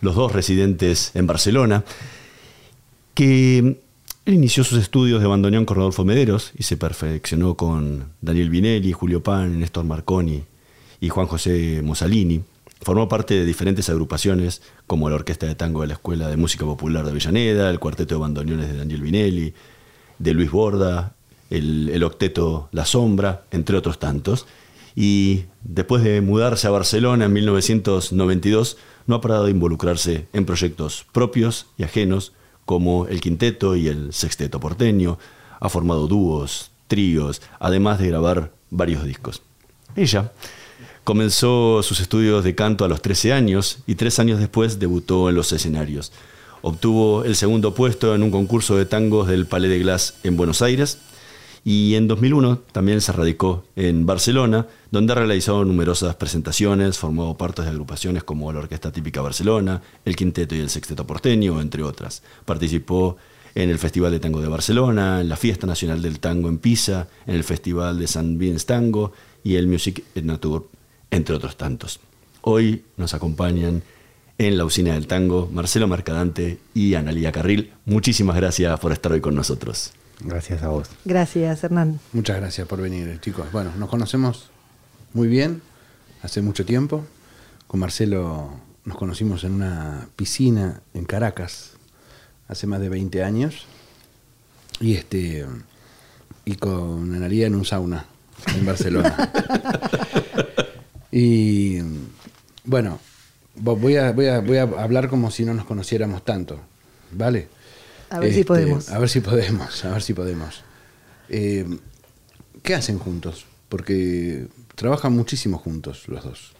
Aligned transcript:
los 0.00 0.14
dos 0.14 0.32
residentes 0.32 1.10
en 1.14 1.26
Barcelona, 1.26 1.84
que 3.14 3.78
él 4.26 4.34
inició 4.34 4.64
sus 4.64 4.78
estudios 4.78 5.20
de 5.20 5.28
bandoneón 5.28 5.64
con 5.64 5.76
Rodolfo 5.76 6.04
Mederos 6.04 6.52
y 6.58 6.64
se 6.64 6.76
perfeccionó 6.76 7.56
con 7.56 8.06
Daniel 8.20 8.50
Vinelli, 8.50 8.92
Julio 8.92 9.22
Pan, 9.22 9.60
Néstor 9.60 9.84
Marconi 9.84 10.42
y 11.00 11.08
Juan 11.08 11.28
José 11.28 11.80
Mosalini. 11.84 12.42
Formó 12.82 13.08
parte 13.08 13.34
de 13.34 13.44
diferentes 13.44 13.88
agrupaciones 13.88 14.62
como 14.88 15.08
la 15.08 15.14
Orquesta 15.14 15.46
de 15.46 15.54
Tango 15.54 15.82
de 15.82 15.86
la 15.86 15.94
Escuela 15.94 16.28
de 16.28 16.36
Música 16.36 16.64
Popular 16.64 17.04
de 17.04 17.12
Avellaneda, 17.12 17.70
el 17.70 17.78
Cuarteto 17.78 18.16
de 18.16 18.20
Bandoneones 18.20 18.68
de 18.68 18.76
Daniel 18.76 19.00
Vinelli, 19.00 19.54
de 20.18 20.34
Luis 20.34 20.50
Borda, 20.50 21.14
el, 21.48 21.88
el 21.90 22.02
octeto 22.02 22.68
La 22.72 22.84
Sombra, 22.84 23.44
entre 23.52 23.76
otros 23.76 24.00
tantos. 24.00 24.46
Y 24.96 25.44
después 25.62 26.02
de 26.02 26.20
mudarse 26.20 26.66
a 26.66 26.70
Barcelona 26.70 27.26
en 27.26 27.32
1992, 27.32 28.76
no 29.06 29.16
ha 29.16 29.20
parado 29.20 29.44
de 29.44 29.50
involucrarse 29.50 30.26
en 30.32 30.46
proyectos 30.46 31.06
propios 31.12 31.66
y 31.78 31.84
ajenos 31.84 32.32
como 32.64 33.06
el 33.06 33.20
quinteto 33.20 33.76
y 33.76 33.88
el 33.88 34.12
sexteto 34.12 34.60
porteño. 34.60 35.18
Ha 35.60 35.68
formado 35.68 36.06
dúos, 36.06 36.70
tríos, 36.88 37.42
además 37.58 37.98
de 37.98 38.08
grabar 38.08 38.52
varios 38.70 39.04
discos. 39.04 39.42
Ella 39.94 40.32
comenzó 41.04 41.82
sus 41.82 42.00
estudios 42.00 42.44
de 42.44 42.54
canto 42.54 42.84
a 42.84 42.88
los 42.88 43.00
13 43.00 43.32
años 43.32 43.78
y 43.86 43.94
tres 43.94 44.18
años 44.18 44.40
después 44.40 44.78
debutó 44.78 45.28
en 45.28 45.36
los 45.36 45.52
escenarios. 45.52 46.12
Obtuvo 46.62 47.24
el 47.24 47.36
segundo 47.36 47.74
puesto 47.74 48.14
en 48.14 48.22
un 48.22 48.30
concurso 48.30 48.76
de 48.76 48.86
tangos 48.86 49.28
del 49.28 49.46
Palais 49.46 49.70
de 49.70 49.78
Glass 49.78 50.14
en 50.24 50.36
Buenos 50.36 50.62
Aires 50.62 50.98
y 51.64 51.94
en 51.94 52.08
2001 52.08 52.60
también 52.72 53.00
se 53.00 53.12
radicó 53.12 53.64
en 53.76 54.06
Barcelona, 54.06 54.66
donde 54.96 55.12
ha 55.12 55.16
realizado 55.16 55.62
numerosas 55.62 56.14
presentaciones, 56.14 56.96
formó 56.96 57.36
partes 57.36 57.66
de 57.66 57.70
agrupaciones 57.70 58.24
como 58.24 58.50
la 58.50 58.60
Orquesta 58.60 58.90
Típica 58.90 59.20
Barcelona, 59.20 59.82
el 60.06 60.16
Quinteto 60.16 60.54
y 60.54 60.60
el 60.60 60.70
Sexteto 60.70 61.06
Porteño, 61.06 61.60
entre 61.60 61.82
otras. 61.82 62.22
Participó 62.46 63.18
en 63.54 63.68
el 63.68 63.78
Festival 63.78 64.10
de 64.10 64.20
Tango 64.20 64.40
de 64.40 64.48
Barcelona, 64.48 65.20
en 65.20 65.28
la 65.28 65.36
Fiesta 65.36 65.66
Nacional 65.66 66.00
del 66.00 66.18
Tango 66.18 66.48
en 66.48 66.56
Pisa, 66.56 67.08
en 67.26 67.34
el 67.34 67.44
Festival 67.44 67.98
de 67.98 68.06
San 68.06 68.38
Vins 68.38 68.64
Tango 68.64 69.12
y 69.44 69.56
el 69.56 69.66
Music 69.66 70.02
Natur, 70.14 70.66
entre 71.10 71.36
otros 71.36 71.58
tantos. 71.58 72.00
Hoy 72.40 72.82
nos 72.96 73.12
acompañan 73.12 73.82
en 74.38 74.56
la 74.56 74.64
usina 74.64 74.94
del 74.94 75.06
tango 75.06 75.50
Marcelo 75.52 75.88
Mercadante 75.88 76.58
y 76.72 76.94
Analía 76.94 77.32
Carril. 77.32 77.74
Muchísimas 77.84 78.36
gracias 78.36 78.80
por 78.80 78.92
estar 78.92 79.12
hoy 79.12 79.20
con 79.20 79.34
nosotros. 79.34 79.92
Gracias 80.20 80.62
a 80.62 80.68
vos. 80.68 80.88
Gracias, 81.04 81.62
Hernán. 81.64 82.00
Muchas 82.14 82.38
gracias 82.38 82.66
por 82.66 82.80
venir, 82.80 83.20
chicos. 83.20 83.52
Bueno, 83.52 83.72
nos 83.76 83.90
conocemos 83.90 84.55
muy 85.16 85.28
bien, 85.28 85.62
hace 86.22 86.42
mucho 86.42 86.66
tiempo. 86.66 87.02
Con 87.66 87.80
Marcelo 87.80 88.50
nos 88.84 88.98
conocimos 88.98 89.44
en 89.44 89.52
una 89.52 90.08
piscina 90.14 90.82
en 90.92 91.06
Caracas 91.06 91.70
hace 92.48 92.66
más 92.66 92.80
de 92.82 92.90
20 92.90 93.24
años. 93.24 93.64
Y 94.78 94.92
este 94.94 95.46
y 96.44 96.56
con 96.56 97.14
Analía 97.14 97.46
en 97.46 97.54
un 97.54 97.64
sauna 97.64 98.04
en 98.54 98.66
Barcelona. 98.66 99.16
y 101.10 101.78
bueno, 102.64 103.00
voy 103.54 103.96
a, 103.96 104.12
voy, 104.12 104.26
a, 104.26 104.40
voy 104.40 104.58
a 104.58 104.64
hablar 104.64 105.08
como 105.08 105.30
si 105.30 105.46
no 105.46 105.54
nos 105.54 105.64
conociéramos 105.64 106.26
tanto, 106.26 106.60
¿vale? 107.12 107.48
A 108.10 108.18
ver 108.20 108.34
si 108.34 108.40
Este, 108.40 108.48
podemos. 108.48 108.90
A 108.90 108.98
ver 108.98 109.08
si 109.08 109.20
podemos, 109.20 109.82
a 109.82 109.92
ver 109.92 110.02
si 110.02 110.12
podemos. 110.12 110.62
Eh, 111.30 111.66
¿Qué 112.62 112.74
hacen 112.74 112.98
juntos? 112.98 113.46
Porque 113.70 114.46
trabajan 114.76 115.12
muchísimo 115.12 115.58
juntos 115.58 116.06
los 116.06 116.22
dos. 116.22 116.52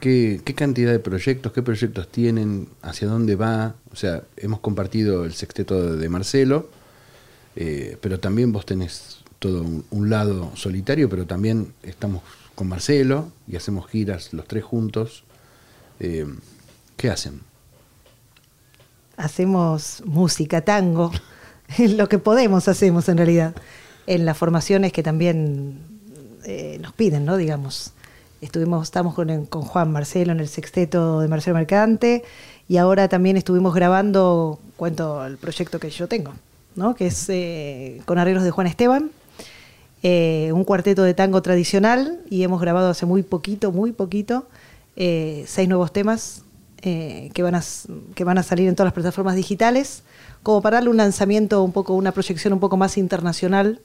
¿Qué, 0.00 0.40
¿Qué 0.44 0.54
cantidad 0.54 0.90
de 0.90 0.98
proyectos, 0.98 1.52
qué 1.52 1.62
proyectos 1.62 2.08
tienen? 2.08 2.68
¿Hacia 2.82 3.08
dónde 3.08 3.36
va? 3.36 3.76
O 3.92 3.96
sea, 3.96 4.24
hemos 4.36 4.60
compartido 4.60 5.24
el 5.24 5.32
sexteto 5.32 5.96
de 5.96 6.08
Marcelo, 6.08 6.68
eh, 7.56 7.96
pero 8.00 8.18
también 8.18 8.52
vos 8.52 8.66
tenés 8.66 9.18
todo 9.38 9.64
un, 9.90 10.10
lado 10.10 10.50
solitario, 10.56 11.08
pero 11.08 11.26
también 11.26 11.72
estamos 11.82 12.22
con 12.54 12.68
Marcelo 12.68 13.30
y 13.46 13.56
hacemos 13.56 13.88
giras 13.88 14.32
los 14.32 14.48
tres 14.48 14.64
juntos. 14.64 15.22
Eh, 16.00 16.26
¿Qué 16.96 17.10
hacen? 17.10 17.40
Hacemos 19.16 20.02
música, 20.04 20.62
tango, 20.62 21.12
lo 21.78 22.08
que 22.08 22.18
podemos 22.18 22.66
hacemos 22.66 23.08
en 23.08 23.16
realidad, 23.16 23.54
en 24.08 24.26
las 24.26 24.36
formaciones 24.36 24.92
que 24.92 25.04
también 25.04 25.93
eh, 26.44 26.78
nos 26.80 26.92
piden, 26.92 27.24
¿no? 27.24 27.36
Digamos. 27.36 27.92
Estuvimos, 28.40 28.84
estamos 28.84 29.14
con, 29.14 29.46
con 29.46 29.62
Juan 29.62 29.90
Marcelo 29.90 30.32
en 30.32 30.40
el 30.40 30.48
sexteto 30.48 31.20
de 31.20 31.28
Marcelo 31.28 31.56
Mercadante 31.56 32.24
y 32.68 32.76
ahora 32.78 33.08
también 33.08 33.36
estuvimos 33.36 33.74
grabando, 33.74 34.58
cuento 34.76 35.24
el 35.26 35.36
proyecto 35.36 35.78
que 35.78 35.90
yo 35.90 36.08
tengo, 36.08 36.32
¿no? 36.76 36.94
Que 36.94 37.06
es 37.06 37.26
eh, 37.28 38.00
con 38.06 38.18
arreglos 38.18 38.44
de 38.44 38.50
Juan 38.50 38.66
Esteban, 38.66 39.10
eh, 40.02 40.50
un 40.52 40.64
cuarteto 40.64 41.02
de 41.02 41.14
tango 41.14 41.42
tradicional 41.42 42.20
y 42.30 42.42
hemos 42.42 42.60
grabado 42.60 42.90
hace 42.90 43.06
muy 43.06 43.22
poquito, 43.22 43.72
muy 43.72 43.92
poquito, 43.92 44.46
eh, 44.96 45.44
seis 45.46 45.68
nuevos 45.68 45.92
temas 45.92 46.42
que, 46.82 47.32
van 47.38 47.54
a, 47.54 47.62
que 48.14 48.24
van 48.24 48.36
a 48.36 48.42
salir 48.42 48.68
en 48.68 48.74
todas 48.74 48.88
las 48.88 48.92
plataformas 48.92 49.36
digitales, 49.36 50.02
como 50.42 50.60
para 50.60 50.76
darle 50.76 50.90
un 50.90 50.98
lanzamiento 50.98 51.62
un 51.62 51.72
poco, 51.72 51.94
una 51.94 52.12
proyección 52.12 52.52
un 52.52 52.60
poco 52.60 52.76
más 52.76 52.98
internacional 52.98 53.80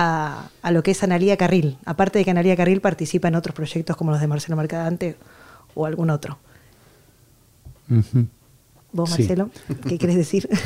a, 0.00 0.48
a 0.62 0.70
lo 0.70 0.82
que 0.82 0.92
es 0.92 1.02
Analía 1.02 1.36
Carril. 1.36 1.76
Aparte 1.84 2.18
de 2.18 2.24
que 2.24 2.30
Analía 2.30 2.56
Carril 2.56 2.80
participa 2.80 3.28
en 3.28 3.34
otros 3.34 3.54
proyectos 3.54 3.96
como 3.96 4.10
los 4.10 4.20
de 4.20 4.26
Marcelo 4.26 4.56
Mercadante 4.56 5.16
o 5.74 5.84
algún 5.86 6.10
otro. 6.10 6.38
¿Vos, 8.92 9.10
Sí. 9.10 9.22
Marcelo? 9.22 9.50
¿Qué 9.86 9.98
querés 9.98 10.16
decir? 10.16 10.48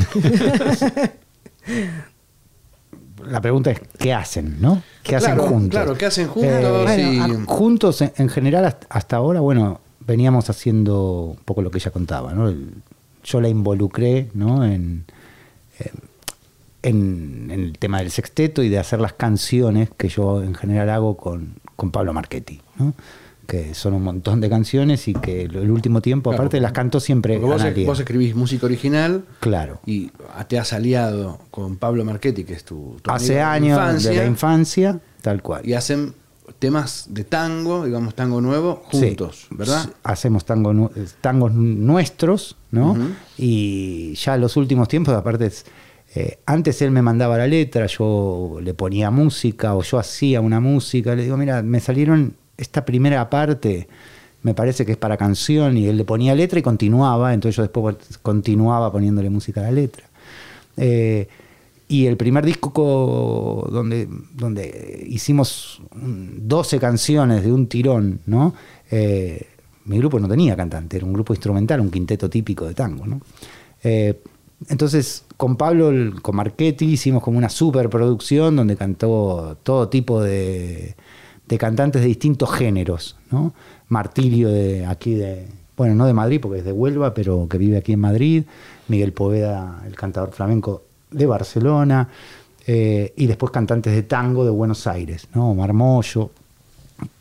La 3.27 3.41
pregunta 3.41 3.71
es, 3.71 3.81
¿qué 3.99 4.13
hacen, 4.13 4.61
no? 4.61 4.83
¿Qué 5.03 5.17
hacen 5.17 5.35
Claro, 5.35 5.49
juntos? 5.49 5.71
claro, 5.71 5.97
¿qué 5.97 6.07
hacen 6.07 6.29
juntos? 6.29 6.53
Eh, 6.53 7.19
bueno, 7.19 7.45
juntos, 7.47 8.03
en, 8.03 8.13
en 8.17 8.29
general, 8.29 8.77
hasta, 8.91 9.17
ahora, 9.17 9.41
bueno, 9.41 9.81
veníamos 10.01 10.51
haciendo 10.51 11.35
un 11.39 11.45
poco 11.45 11.63
lo 11.63 11.71
que 11.71 11.79
ella 11.79 11.91
contaba, 11.91 12.35
¿no? 12.35 12.49
El- 12.49 12.75
yo 13.23 13.41
la 13.41 13.49
involucré, 13.49 14.31
¿no? 14.35 14.65
En, 14.67 15.07
en, 16.85 17.51
en 17.51 17.61
el 17.61 17.79
tema 17.79 17.99
del 17.99 18.11
sexteto 18.11 18.63
y 18.63 18.69
de 18.69 18.79
hacer 18.79 19.01
las 19.01 19.13
canciones 19.15 19.91
que 19.97 20.09
yo 20.09 20.43
en 20.43 20.55
general 20.55 20.91
hago 20.91 21.17
con, 21.17 21.55
con 21.77 21.91
Pablo 21.91 22.13
Marchetti, 22.13 22.61
¿no? 22.79 22.95
Que 23.47 23.75
son 23.75 23.93
un 23.93 24.03
montón 24.03 24.41
de 24.41 24.49
canciones 24.49 25.07
y 25.07 25.13
que 25.13 25.43
el, 25.43 25.71
último 25.71 26.01
tiempo, 26.01 26.31
Claro, 26.31 26.45
aparte, 26.45 26.61
las 26.61 26.73
canto 26.73 26.99
siempre 27.01 27.37
vos, 27.39 27.61
Analia. 27.61 27.87
vos 27.87 27.99
escribís 28.01 28.35
música 28.35 28.65
original 28.65 29.25
Claro. 29.41 29.81
y 29.85 30.11
te 30.49 30.59
has 30.59 30.73
aliado 30.73 31.41
con 31.51 31.77
Pablo 31.77 32.05
Marchetti, 32.07 32.45
que 32.45 32.55
es 32.55 32.65
tu, 32.65 32.97
tu 33.03 33.11
Hace 33.11 33.43
años 33.43 34.03
de 34.03 34.15
la 34.15 34.25
infancia, 34.25 34.99
tal 35.21 35.43
cual. 35.43 35.67
y 35.69 35.75
hacen 35.75 36.15
temas 36.59 37.07
de 37.11 37.25
tango, 37.25 37.85
digamos 37.85 38.15
tango 38.15 38.41
nuevo, 38.41 38.83
Sí. 38.91 38.99
juntos, 39.09 39.47
¿verdad? 39.51 39.91
Hacemos 40.05 40.47
tango 40.47 40.91
tangos 41.21 41.53
nuestros, 41.53 42.57
¿no? 42.71 42.97
Y 43.37 44.15
ya 44.15 44.37
los 44.39 44.57
últimos 44.57 44.89
tiempos, 44.89 45.15
aparte, 45.15 45.47
es, 45.47 45.67
eh, 46.15 46.39
antes 46.47 46.81
él 46.83 46.91
me 46.91 47.03
mandaba 47.03 47.37
la 47.39 47.47
letra, 47.47 47.87
yo 47.87 48.59
le 48.63 48.73
ponía 48.75 49.11
música 49.11 49.75
o 49.75 49.83
yo 49.83 49.99
hacía 49.99 50.41
una 50.41 50.61
música. 50.61 51.15
Le 51.15 51.25
digo, 51.25 51.37
mira, 51.37 51.63
me 51.63 51.81
salieron 51.81 52.35
esta 52.57 52.85
primera 52.85 53.29
parte, 53.31 53.89
me 54.43 54.55
parece 54.55 54.87
que 54.87 54.93
es 54.93 54.99
para 54.99 55.17
canción, 55.17 55.77
y 55.77 55.87
él 55.89 55.97
le 55.97 56.05
ponía 56.05 56.35
letra 56.35 56.59
y 56.59 56.63
continuaba, 56.63 57.35
entonces 57.35 57.57
yo 57.57 57.63
después 57.63 57.97
continuaba 58.23 58.93
poniéndole 58.93 59.29
música 59.31 59.61
a 59.61 59.65
la 59.65 59.73
letra. 59.73 60.05
Eh, 60.77 61.27
y 61.89 62.07
el 62.07 62.17
primer 62.17 62.45
disco 62.47 62.73
co- 62.73 63.69
donde, 63.71 64.09
donde 64.35 65.05
hicimos 65.09 65.83
un- 65.95 66.49
12 66.49 66.79
canciones 66.79 67.43
de 67.45 67.53
un 67.53 67.67
tirón, 67.67 68.21
¿no? 68.27 68.55
Eh, 68.91 69.47
mi 69.87 69.99
grupo 69.99 70.19
no 70.19 70.29
tenía 70.29 70.57
cantante, 70.57 70.97
era 70.97 71.05
un 71.07 71.13
grupo 71.13 71.35
instrumental, 71.35 71.81
un 71.81 71.91
quinteto 71.91 72.31
típico 72.31 72.67
de 72.67 72.75
tango, 72.75 73.05
¿no? 73.07 73.21
Entonces, 74.69 75.25
con 75.37 75.57
Pablo, 75.57 75.93
con 76.23 76.37
Marchetti, 76.37 76.87
hicimos 76.87 77.23
como 77.23 77.39
una 77.39 77.49
superproducción 77.49 78.57
donde 78.57 78.77
cantó 78.77 79.57
todo 79.63 79.89
tipo 79.89 80.23
de, 80.23 80.95
de 81.47 81.59
cantantes 81.59 82.03
de 82.03 82.09
distintos 82.09 82.51
géneros. 82.53 83.17
Martirio 83.89 84.49
de 84.49 84.87
aquí 84.87 85.15
de, 85.15 85.47
bueno, 85.77 85.95
no 85.95 86.07
de 86.07 86.15
Madrid 86.15 86.41
porque 86.41 86.61
es 86.61 86.65
de 86.65 86.73
Huelva, 86.73 87.15
pero 87.15 87.47
que 87.49 87.59
vive 87.59 87.77
aquí 87.77 87.93
en 87.93 88.01
Madrid, 88.01 88.45
Miguel 88.89 89.13
Poveda, 89.13 89.83
el 89.87 89.95
cantador 89.97 90.33
flamenco 90.33 90.83
de 91.11 91.27
Barcelona, 91.27 92.09
eh, 92.67 93.13
y 93.17 93.27
después 93.27 93.53
cantantes 93.53 93.93
de 93.93 94.05
tango 94.05 94.45
de 94.45 94.51
Buenos 94.51 94.87
Aires, 94.87 95.29
¿no? 95.35 95.51
Omar 95.51 95.75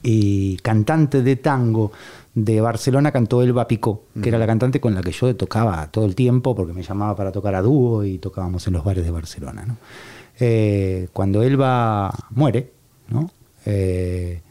y 0.01 0.57
cantante 0.57 1.21
de 1.21 1.35
tango 1.37 1.91
de 2.35 2.61
Barcelona 2.61 3.11
cantó 3.11 3.43
Elba 3.43 3.67
Picó, 3.67 4.05
que 4.21 4.29
era 4.29 4.39
la 4.39 4.47
cantante 4.47 4.79
con 4.81 4.95
la 4.95 5.01
que 5.01 5.11
yo 5.11 5.35
tocaba 5.35 5.91
todo 5.91 6.05
el 6.05 6.15
tiempo, 6.15 6.55
porque 6.55 6.73
me 6.73 6.81
llamaba 6.81 7.15
para 7.15 7.31
tocar 7.31 7.53
a 7.53 7.61
dúo 7.61 8.03
y 8.03 8.17
tocábamos 8.17 8.65
en 8.67 8.73
los 8.73 8.83
bares 8.83 9.05
de 9.05 9.11
Barcelona. 9.11 9.65
¿no? 9.65 9.77
Eh, 10.39 11.09
cuando 11.13 11.43
Elba 11.43 12.11
muere, 12.31 12.71
¿no? 13.09 13.29
Eh, 13.65 14.41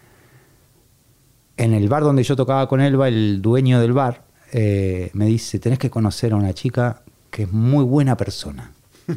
en 1.56 1.74
el 1.74 1.88
bar 1.88 2.02
donde 2.02 2.22
yo 2.22 2.36
tocaba 2.36 2.68
con 2.68 2.80
Elba, 2.80 3.08
el 3.08 3.42
dueño 3.42 3.80
del 3.80 3.92
bar 3.92 4.24
eh, 4.52 5.10
me 5.14 5.26
dice, 5.26 5.58
tenés 5.58 5.78
que 5.78 5.90
conocer 5.90 6.32
a 6.32 6.36
una 6.36 6.52
chica 6.54 7.02
que 7.30 7.44
es 7.44 7.52
muy 7.52 7.84
buena 7.84 8.16
persona. 8.16 8.72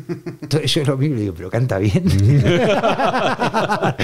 Entonces 0.42 0.74
yo 0.74 0.84
lo 0.86 0.98
miro 0.98 1.16
y 1.16 1.22
digo, 1.22 1.34
pero 1.36 1.50
canta 1.52 1.78
bien. 1.78 2.06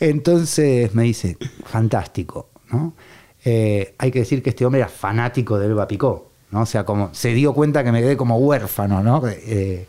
Entonces 0.00 0.94
me 0.94 1.04
dice, 1.04 1.38
fantástico, 1.64 2.50
¿no? 2.70 2.94
Eh, 3.44 3.94
hay 3.98 4.10
que 4.10 4.20
decir 4.20 4.42
que 4.42 4.50
este 4.50 4.66
hombre 4.66 4.80
era 4.80 4.88
fanático 4.88 5.58
de 5.58 5.66
Elba 5.66 5.88
Picó, 5.88 6.30
¿no? 6.50 6.62
O 6.62 6.66
sea, 6.66 6.84
como 6.84 7.14
se 7.14 7.32
dio 7.32 7.54
cuenta 7.54 7.82
que 7.84 7.92
me 7.92 8.00
quedé 8.00 8.16
como 8.16 8.36
huérfano, 8.38 9.02
¿no? 9.02 9.22
Eh, 9.26 9.86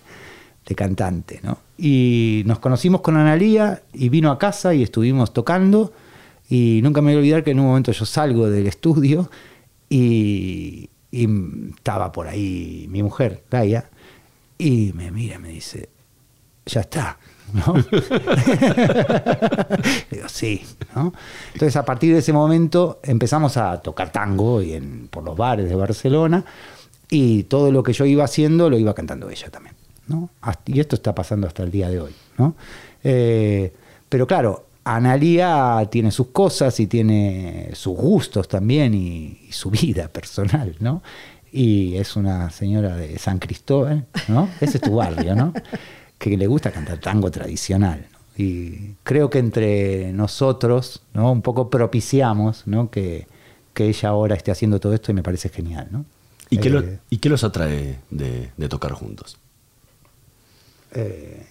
de 0.65 0.75
cantante, 0.75 1.39
¿no? 1.43 1.57
Y 1.77 2.43
nos 2.45 2.59
conocimos 2.59 3.01
con 3.01 3.17
Analía 3.17 3.81
y 3.93 4.09
vino 4.09 4.31
a 4.31 4.37
casa 4.37 4.73
y 4.73 4.83
estuvimos 4.83 5.33
tocando 5.33 5.91
y 6.49 6.79
nunca 6.83 7.01
me 7.01 7.11
voy 7.11 7.15
a 7.15 7.19
olvidar 7.19 7.43
que 7.43 7.51
en 7.51 7.59
un 7.59 7.67
momento 7.67 7.91
yo 7.91 8.05
salgo 8.05 8.49
del 8.49 8.67
estudio 8.67 9.29
y, 9.89 10.89
y 11.09 11.27
estaba 11.75 12.11
por 12.11 12.27
ahí 12.27 12.87
mi 12.89 13.01
mujer, 13.03 13.43
Gaia, 13.49 13.89
y 14.57 14.93
me 14.93 15.11
mira 15.11 15.35
y 15.35 15.39
me 15.39 15.49
dice, 15.49 15.89
ya 16.65 16.81
está, 16.81 17.17
¿no? 17.53 17.73
Digo, 20.11 20.27
sí, 20.27 20.63
¿no? 20.95 21.13
Entonces 21.53 21.75
a 21.75 21.85
partir 21.85 22.13
de 22.13 22.19
ese 22.19 22.33
momento 22.33 22.99
empezamos 23.03 23.57
a 23.57 23.81
tocar 23.81 24.11
tango 24.11 24.61
y 24.61 24.73
en, 24.73 25.07
por 25.07 25.23
los 25.23 25.35
bares 25.37 25.69
de 25.69 25.75
Barcelona 25.75 26.43
y 27.09 27.43
todo 27.43 27.71
lo 27.71 27.83
que 27.83 27.93
yo 27.93 28.05
iba 28.05 28.23
haciendo 28.23 28.69
lo 28.69 28.77
iba 28.77 28.93
cantando 28.93 29.29
ella 29.29 29.49
también, 29.49 29.75
¿no? 30.07 30.29
Y 30.65 30.79
esto 30.79 30.95
está 30.95 31.13
pasando 31.13 31.47
hasta 31.47 31.63
el 31.63 31.71
día 31.71 31.89
de 31.89 31.99
hoy, 31.99 32.15
¿no? 32.37 32.55
Eh, 33.03 33.73
pero 34.07 34.27
claro, 34.27 34.65
Analía 34.83 35.87
tiene 35.91 36.09
sus 36.11 36.27
cosas 36.27 36.79
y 36.79 36.87
tiene 36.87 37.69
sus 37.73 37.95
gustos 37.95 38.47
también 38.47 38.93
y, 38.95 39.39
y 39.47 39.51
su 39.51 39.69
vida 39.69 40.07
personal, 40.07 40.75
¿no? 40.79 41.03
Y 41.51 41.97
es 41.97 42.15
una 42.15 42.49
señora 42.49 42.95
de 42.95 43.19
San 43.19 43.37
Cristóbal, 43.37 44.05
¿no? 44.27 44.49
Ese 44.61 44.77
es 44.77 44.81
tu 44.81 44.95
barrio, 44.95 45.35
¿no? 45.35 45.53
Que 46.29 46.37
le 46.37 46.47
gusta 46.47 46.71
cantar 46.71 46.99
tango 46.99 47.29
tradicional. 47.31 48.05
¿no? 48.11 48.17
Y 48.37 48.95
creo 49.03 49.29
que 49.29 49.39
entre 49.39 50.13
nosotros, 50.13 51.01
¿no? 51.13 51.31
Un 51.31 51.41
poco 51.41 51.69
propiciamos, 51.69 52.65
¿no? 52.65 52.89
Que, 52.89 53.27
que 53.73 53.87
ella 53.89 54.09
ahora 54.09 54.35
esté 54.35 54.51
haciendo 54.51 54.79
todo 54.79 54.93
esto 54.93 55.11
y 55.11 55.15
me 55.15 55.23
parece 55.23 55.49
genial, 55.49 55.87
¿no? 55.91 56.05
¿Y, 56.49 56.57
qué, 56.57 56.69
lo- 56.69 56.79
Eh, 56.79 56.99
y 57.09 57.17
qué 57.17 57.29
los 57.29 57.43
atrae 57.43 57.99
de, 58.09 58.51
de 58.55 58.69
tocar 58.69 58.91
juntos? 58.93 59.37
eh, 60.93 61.45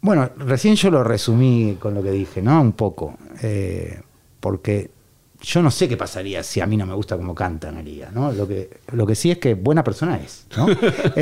bueno, 0.00 0.30
recién 0.36 0.76
yo 0.76 0.90
lo 0.90 1.02
resumí 1.02 1.76
con 1.80 1.94
lo 1.94 2.02
que 2.02 2.10
dije, 2.12 2.40
¿no? 2.40 2.60
Un 2.60 2.72
poco. 2.72 3.16
eh, 3.42 4.00
porque 4.40 4.90
yo 5.40 5.62
no 5.62 5.70
sé 5.70 5.88
qué 5.88 5.96
pasaría 5.96 6.42
si 6.42 6.60
a 6.60 6.66
mí 6.66 6.76
no 6.76 6.86
me 6.86 6.94
gusta 6.94 7.16
cómo 7.16 7.34
canta 7.34 7.68
Analia, 7.68 8.10
¿no? 8.12 8.30
Lo 8.32 8.46
que, 8.46 8.78
lo 8.92 9.06
que 9.06 9.14
sí 9.14 9.30
es 9.30 9.38
que 9.38 9.54
buena 9.54 9.82
persona 9.84 10.16
es, 10.18 10.46
¿no? 10.56 10.66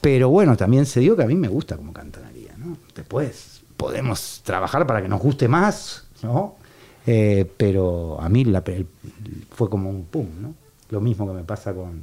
Pero 0.00 0.28
bueno, 0.30 0.56
también 0.56 0.86
se 0.86 1.00
dio 1.00 1.16
que 1.16 1.22
a 1.22 1.26
mí 1.26 1.34
me 1.34 1.48
gusta 1.48 1.76
cómo 1.76 1.92
canta 1.92 2.20
Analia, 2.20 2.54
¿no? 2.56 2.76
Después 2.94 3.60
podemos 3.76 4.40
trabajar 4.44 4.86
para 4.86 5.02
que 5.02 5.08
nos 5.08 5.20
guste 5.20 5.46
más, 5.48 6.04
¿no? 6.22 6.56
Eh, 7.06 7.50
pero 7.56 8.20
a 8.20 8.28
mí 8.28 8.44
la- 8.44 8.62
el- 8.66 8.86
fue 9.50 9.68
como 9.68 9.90
un 9.90 10.04
pum, 10.04 10.26
¿no? 10.40 10.54
Lo 10.90 11.00
mismo 11.00 11.26
que 11.26 11.32
me 11.34 11.44
pasa 11.44 11.72
con, 11.74 12.00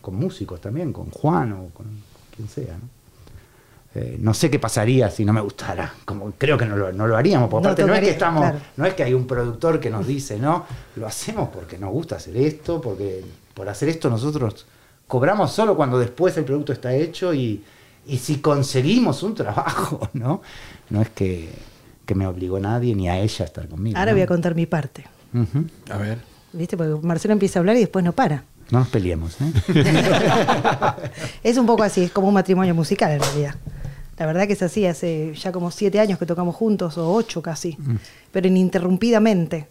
con 0.00 0.14
músicos 0.16 0.60
también, 0.60 0.92
con 0.92 1.10
Juan 1.10 1.52
o 1.52 1.68
con 1.72 1.86
quien 2.34 2.48
sea, 2.48 2.74
¿no? 2.76 2.88
Eh, 3.94 4.18
no 4.20 4.34
sé 4.34 4.50
qué 4.50 4.58
pasaría 4.58 5.08
si 5.10 5.24
no 5.24 5.32
me 5.32 5.40
gustara. 5.40 5.94
Como 6.04 6.32
creo 6.32 6.58
que 6.58 6.66
no 6.66 6.76
lo, 6.76 6.92
no 6.92 7.06
lo 7.06 7.16
haríamos. 7.16 7.48
Por 7.48 7.62
No 7.62 7.68
aparte, 7.70 7.86
no 7.86 7.94
es 7.94 8.00
que 8.00 8.10
estamos, 8.10 8.42
claro. 8.42 8.58
no 8.76 8.84
es 8.84 8.92
que 8.94 9.02
hay 9.04 9.14
un 9.14 9.26
productor 9.26 9.80
que 9.80 9.88
nos 9.88 10.06
dice, 10.06 10.38
no, 10.38 10.66
lo 10.96 11.06
hacemos 11.06 11.48
porque 11.48 11.78
nos 11.78 11.90
gusta 11.92 12.16
hacer 12.16 12.36
esto, 12.36 12.80
porque 12.80 13.24
por 13.54 13.68
hacer 13.70 13.88
esto 13.88 14.10
nosotros 14.10 14.66
cobramos 15.06 15.52
solo 15.52 15.76
cuando 15.76 15.98
después 15.98 16.36
el 16.36 16.44
producto 16.44 16.72
está 16.72 16.94
hecho 16.94 17.32
y, 17.32 17.62
y 18.06 18.18
si 18.18 18.38
conseguimos 18.38 19.22
un 19.22 19.34
trabajo, 19.34 20.08
¿no? 20.14 20.42
No 20.90 21.02
es 21.02 21.10
que, 21.10 21.48
que 22.04 22.14
me 22.14 22.26
obligó 22.26 22.58
nadie 22.60 22.94
ni 22.94 23.08
a 23.08 23.18
ella 23.18 23.44
a 23.44 23.46
estar 23.46 23.68
conmigo. 23.68 23.98
Ahora 23.98 24.12
¿no? 24.12 24.16
voy 24.16 24.22
a 24.22 24.26
contar 24.26 24.54
mi 24.54 24.66
parte. 24.66 25.04
A 25.90 25.98
ver. 25.98 26.18
¿Viste? 26.52 26.76
Porque 26.76 27.06
Marcelo 27.06 27.32
empieza 27.32 27.58
a 27.58 27.60
hablar 27.60 27.76
y 27.76 27.80
después 27.80 28.04
no 28.04 28.12
para. 28.12 28.44
No 28.70 28.80
nos 28.80 28.88
peleemos, 28.88 29.36
¿eh? 29.40 29.52
Es 31.42 31.56
un 31.56 31.66
poco 31.66 31.82
así, 31.82 32.04
es 32.04 32.10
como 32.10 32.28
un 32.28 32.34
matrimonio 32.34 32.74
musical 32.74 33.12
en 33.12 33.20
realidad. 33.20 33.54
La 34.18 34.26
verdad 34.26 34.46
que 34.46 34.54
es 34.54 34.62
así, 34.62 34.86
hace 34.86 35.34
ya 35.34 35.52
como 35.52 35.70
siete 35.70 36.00
años 36.00 36.18
que 36.18 36.26
tocamos 36.26 36.56
juntos, 36.56 36.96
o 36.96 37.12
ocho 37.12 37.42
casi, 37.42 37.76
pero 38.32 38.48
ininterrumpidamente. 38.48 39.68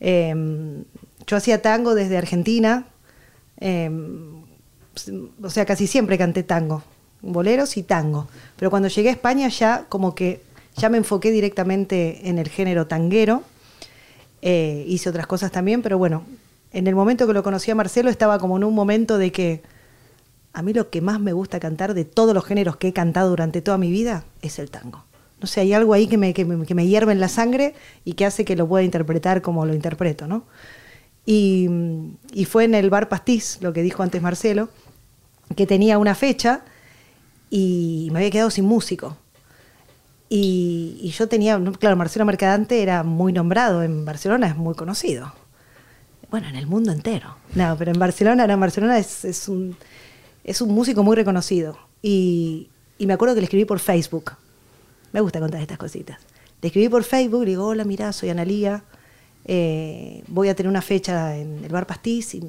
Eh, 0.00 0.82
yo 1.26 1.36
hacía 1.36 1.62
tango 1.62 1.94
desde 1.94 2.18
Argentina, 2.18 2.86
eh, 3.58 3.88
o 5.42 5.50
sea, 5.50 5.64
casi 5.64 5.86
siempre 5.86 6.18
canté 6.18 6.42
tango, 6.42 6.82
boleros 7.22 7.76
y 7.76 7.82
tango. 7.82 8.28
Pero 8.56 8.70
cuando 8.70 8.88
llegué 8.88 9.10
a 9.10 9.12
España 9.12 9.48
ya 9.48 9.86
como 9.88 10.14
que 10.14 10.40
ya 10.76 10.88
me 10.88 10.98
enfoqué 10.98 11.30
directamente 11.30 12.28
en 12.28 12.38
el 12.38 12.48
género 12.48 12.86
tanguero. 12.86 13.42
Eh, 14.42 14.84
hice 14.86 15.08
otras 15.08 15.26
cosas 15.26 15.50
también, 15.50 15.82
pero 15.82 15.98
bueno, 15.98 16.24
en 16.72 16.86
el 16.86 16.94
momento 16.94 17.26
que 17.26 17.32
lo 17.32 17.42
conocí 17.42 17.70
a 17.70 17.74
Marcelo 17.74 18.10
estaba 18.10 18.38
como 18.38 18.56
en 18.56 18.64
un 18.64 18.74
momento 18.74 19.18
de 19.18 19.32
que 19.32 19.62
a 20.52 20.62
mí 20.62 20.72
lo 20.72 20.90
que 20.90 21.00
más 21.00 21.20
me 21.20 21.32
gusta 21.32 21.58
cantar 21.60 21.94
de 21.94 22.04
todos 22.04 22.34
los 22.34 22.44
géneros 22.44 22.76
que 22.76 22.88
he 22.88 22.92
cantado 22.92 23.30
durante 23.30 23.62
toda 23.62 23.78
mi 23.78 23.90
vida 23.90 24.24
es 24.42 24.58
el 24.58 24.70
tango. 24.70 25.04
No 25.40 25.46
sé, 25.46 25.60
hay 25.60 25.72
algo 25.72 25.92
ahí 25.92 26.06
que 26.06 26.16
me, 26.16 26.32
que 26.32 26.44
me, 26.44 26.86
hierve 26.86 27.12
en 27.12 27.20
la 27.20 27.28
sangre 27.28 27.74
y 28.04 28.14
que 28.14 28.24
hace 28.24 28.44
que 28.44 28.56
lo 28.56 28.66
pueda 28.66 28.82
interpretar 28.82 29.42
como 29.42 29.66
lo 29.66 29.74
interpreto, 29.74 30.26
¿no? 30.26 30.44
Y, 31.26 31.68
y 32.32 32.44
fue 32.46 32.64
en 32.64 32.74
el 32.74 32.88
bar 32.88 33.08
Pastiz, 33.08 33.58
lo 33.60 33.72
que 33.72 33.82
dijo 33.82 34.02
antes 34.02 34.22
Marcelo, 34.22 34.70
que 35.54 35.66
tenía 35.66 35.98
una 35.98 36.14
fecha 36.14 36.62
y 37.50 38.08
me 38.12 38.18
había 38.18 38.30
quedado 38.30 38.50
sin 38.50 38.64
músico. 38.64 39.16
Y, 40.28 41.12
yo 41.16 41.28
tenía, 41.28 41.60
claro, 41.78 41.96
Marcelo 41.96 42.24
Mercadante 42.24 42.82
era 42.82 43.04
muy 43.04 43.32
nombrado 43.32 43.82
en 43.82 44.04
Barcelona, 44.04 44.48
es 44.48 44.56
muy 44.56 44.74
conocido. 44.74 45.32
Bueno, 46.30 46.48
en 46.48 46.56
el 46.56 46.66
mundo 46.66 46.90
entero. 46.90 47.36
No, 47.54 47.76
pero 47.78 47.92
en 47.92 47.98
Barcelona, 47.98 48.46
no, 48.46 48.54
en 48.54 48.60
Barcelona 48.60 48.98
es, 48.98 49.48
un, 49.48 49.76
es 50.42 50.60
un 50.60 50.74
músico 50.74 51.04
muy 51.04 51.14
reconocido. 51.14 51.78
Y, 52.02 52.68
y 52.98 53.06
me 53.06 53.12
acuerdo 53.12 53.34
que 53.34 53.40
le 53.40 53.44
escribí 53.44 53.64
por 53.64 53.78
Facebook. 53.78 54.32
Me 55.12 55.20
gusta 55.20 55.38
contar 55.38 55.60
estas 55.60 55.78
cositas. 55.78 56.18
Le 56.60 56.68
escribí 56.68 56.88
por 56.88 57.04
Facebook, 57.04 57.44
le 57.44 57.50
digo, 57.50 57.66
hola, 57.66 57.84
mirá, 57.84 58.12
soy 58.12 58.30
Analía. 58.30 58.82
Eh, 59.48 60.22
voy 60.28 60.48
a 60.48 60.54
tener 60.56 60.68
una 60.68 60.82
fecha 60.82 61.36
en 61.36 61.64
el 61.64 61.70
Bar 61.72 61.86
Pastiz. 61.86 62.34
Y, 62.34 62.42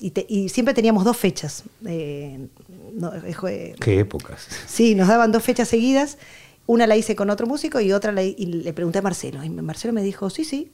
y 0.00 0.10
te- 0.10 0.26
y 0.28 0.48
siempre 0.48 0.74
teníamos 0.74 1.04
dos 1.04 1.16
fechas. 1.16 1.64
eh, 1.86 2.46
no, 2.94 3.12
eh, 3.14 3.74
Qué 3.80 3.98
épocas. 4.00 4.46
Sí, 4.66 4.94
nos 4.94 5.08
daban 5.08 5.32
dos 5.32 5.42
fechas 5.42 5.68
seguidas. 5.68 6.18
Una 6.66 6.86
la 6.86 6.96
hice 6.96 7.16
con 7.16 7.28
otro 7.30 7.46
músico 7.46 7.80
y 7.80 7.92
otra 7.92 8.12
la, 8.12 8.22
y 8.22 8.46
le 8.46 8.72
pregunté 8.72 8.98
a 8.98 9.02
Marcelo. 9.02 9.42
Y 9.42 9.50
Marcelo 9.50 9.92
me 9.92 10.02
dijo, 10.02 10.30
sí, 10.30 10.44
sí. 10.44 10.72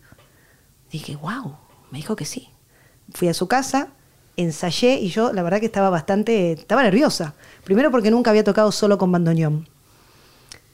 Dije, 0.90 1.16
wow, 1.16 1.56
me 1.90 1.98
dijo 1.98 2.16
que 2.16 2.24
sí. 2.24 2.48
Fui 3.14 3.28
a 3.28 3.34
su 3.34 3.46
casa, 3.48 3.88
ensayé 4.36 4.98
y 5.00 5.08
yo 5.08 5.32
la 5.32 5.42
verdad 5.42 5.60
que 5.60 5.66
estaba 5.66 5.90
bastante, 5.90 6.52
estaba 6.52 6.82
nerviosa. 6.82 7.34
Primero 7.64 7.90
porque 7.90 8.10
nunca 8.10 8.30
había 8.30 8.44
tocado 8.44 8.70
solo 8.72 8.98
con 8.98 9.10
bandoneón. 9.12 9.68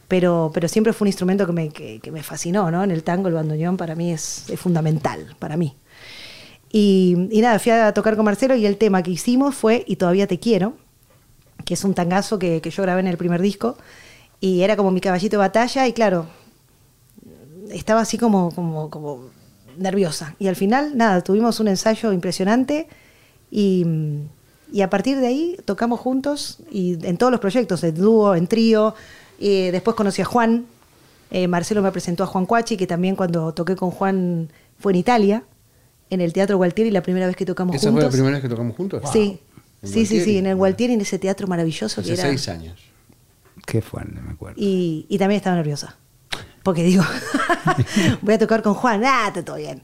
Pero, 0.08 0.50
pero 0.52 0.68
siempre 0.68 0.92
fue 0.92 1.06
un 1.06 1.08
instrumento 1.08 1.46
que 1.46 1.52
me, 1.52 1.68
que, 1.70 2.00
que 2.00 2.10
me 2.10 2.22
fascinó, 2.22 2.70
¿no? 2.70 2.84
En 2.84 2.90
el 2.90 3.02
tango 3.02 3.28
el 3.28 3.34
bandoneón 3.34 3.76
para 3.76 3.94
mí 3.94 4.12
es, 4.12 4.48
es 4.50 4.60
fundamental, 4.60 5.34
para 5.38 5.56
mí. 5.56 5.76
Y, 6.70 7.28
y 7.30 7.40
nada, 7.40 7.58
fui 7.58 7.72
a 7.72 7.92
tocar 7.94 8.16
con 8.16 8.24
Marcelo 8.24 8.56
y 8.56 8.66
el 8.66 8.76
tema 8.76 9.02
que 9.02 9.12
hicimos 9.12 9.54
fue 9.54 9.84
Y 9.86 9.96
todavía 9.96 10.26
te 10.26 10.40
quiero, 10.40 10.74
que 11.64 11.74
es 11.74 11.84
un 11.84 11.94
tangazo 11.94 12.38
que, 12.38 12.60
que 12.60 12.70
yo 12.70 12.82
grabé 12.82 13.00
en 13.00 13.06
el 13.06 13.16
primer 13.16 13.40
disco. 13.40 13.76
Y 14.40 14.62
era 14.62 14.76
como 14.76 14.90
mi 14.90 15.00
caballito 15.00 15.36
de 15.36 15.38
batalla 15.38 15.86
y 15.86 15.92
claro, 15.92 16.26
estaba 17.70 18.00
así 18.00 18.18
como, 18.18 18.50
como, 18.54 18.90
como 18.90 19.30
nerviosa. 19.78 20.34
Y 20.38 20.48
al 20.48 20.56
final, 20.56 20.96
nada, 20.96 21.22
tuvimos 21.22 21.60
un 21.60 21.68
ensayo 21.68 22.12
impresionante 22.12 22.88
y, 23.50 23.86
y 24.72 24.82
a 24.82 24.90
partir 24.90 25.18
de 25.18 25.28
ahí 25.28 25.56
tocamos 25.64 26.00
juntos 26.00 26.58
y 26.70 26.98
en 27.06 27.16
todos 27.16 27.30
los 27.30 27.40
proyectos, 27.40 27.84
en 27.84 27.94
dúo, 27.94 28.34
en 28.34 28.46
trío. 28.46 28.94
Y 29.38 29.70
después 29.70 29.96
conocí 29.96 30.22
a 30.22 30.24
Juan. 30.24 30.66
Eh, 31.30 31.48
Marcelo 31.48 31.82
me 31.82 31.90
presentó 31.92 32.22
a 32.24 32.26
Juan 32.26 32.46
Cuachi, 32.46 32.76
que 32.76 32.86
también 32.86 33.16
cuando 33.16 33.52
toqué 33.54 33.74
con 33.76 33.90
Juan 33.90 34.50
fue 34.78 34.92
en 34.92 34.96
Italia. 34.98 35.42
en 36.10 36.20
el 36.20 36.32
Teatro 36.32 36.56
Gualtieri 36.58 36.90
la 36.90 37.02
primera 37.02 37.26
vez 37.26 37.34
que 37.34 37.44
tocamos 37.46 37.74
¿Esa 37.74 37.88
juntos. 37.90 38.04
fue 38.04 38.10
la 38.10 38.12
primera 38.12 38.34
vez 38.36 38.42
que 38.42 38.48
tocamos 38.48 38.76
juntos? 38.76 39.02
Sí, 39.12 39.40
¿En 39.82 39.88
sí, 39.88 40.06
sí, 40.06 40.20
sí, 40.20 40.38
en 40.38 40.46
el 40.46 40.54
Gualtieri, 40.56 40.92
en 40.94 41.00
ese 41.00 41.18
teatro 41.18 41.46
maravilloso 41.48 42.02
que 42.02 42.12
Hace 42.12 42.20
era. 42.20 42.30
seis 42.30 42.48
años. 42.48 42.78
Qué 43.66 43.80
fuerte, 43.82 44.20
me 44.20 44.32
acuerdo. 44.32 44.56
Y, 44.60 45.06
y 45.08 45.18
también 45.18 45.38
estaba 45.38 45.56
nerviosa. 45.56 45.96
Porque 46.62 46.82
digo, 46.84 47.02
voy 48.22 48.34
a 48.34 48.38
tocar 48.38 48.62
con 48.62 48.74
Juan, 48.74 49.02
ah, 49.04 49.24
está 49.28 49.44
todo 49.44 49.56
bien. 49.56 49.82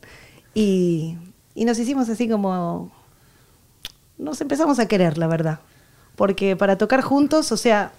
Y, 0.55 1.17
y 1.55 1.65
nos 1.65 1.79
hicimos 1.79 2.09
así 2.09 2.29
como. 2.29 2.93
Nos 4.19 4.41
empezamos 4.41 4.79
a 4.79 4.87
querer, 4.87 5.19
la 5.19 5.27
verdad. 5.27 5.61
Porque 6.17 6.55
para 6.57 6.77
tocar 6.77 7.01
juntos, 7.01 7.51
o 7.53 7.57
sea, 7.57 7.93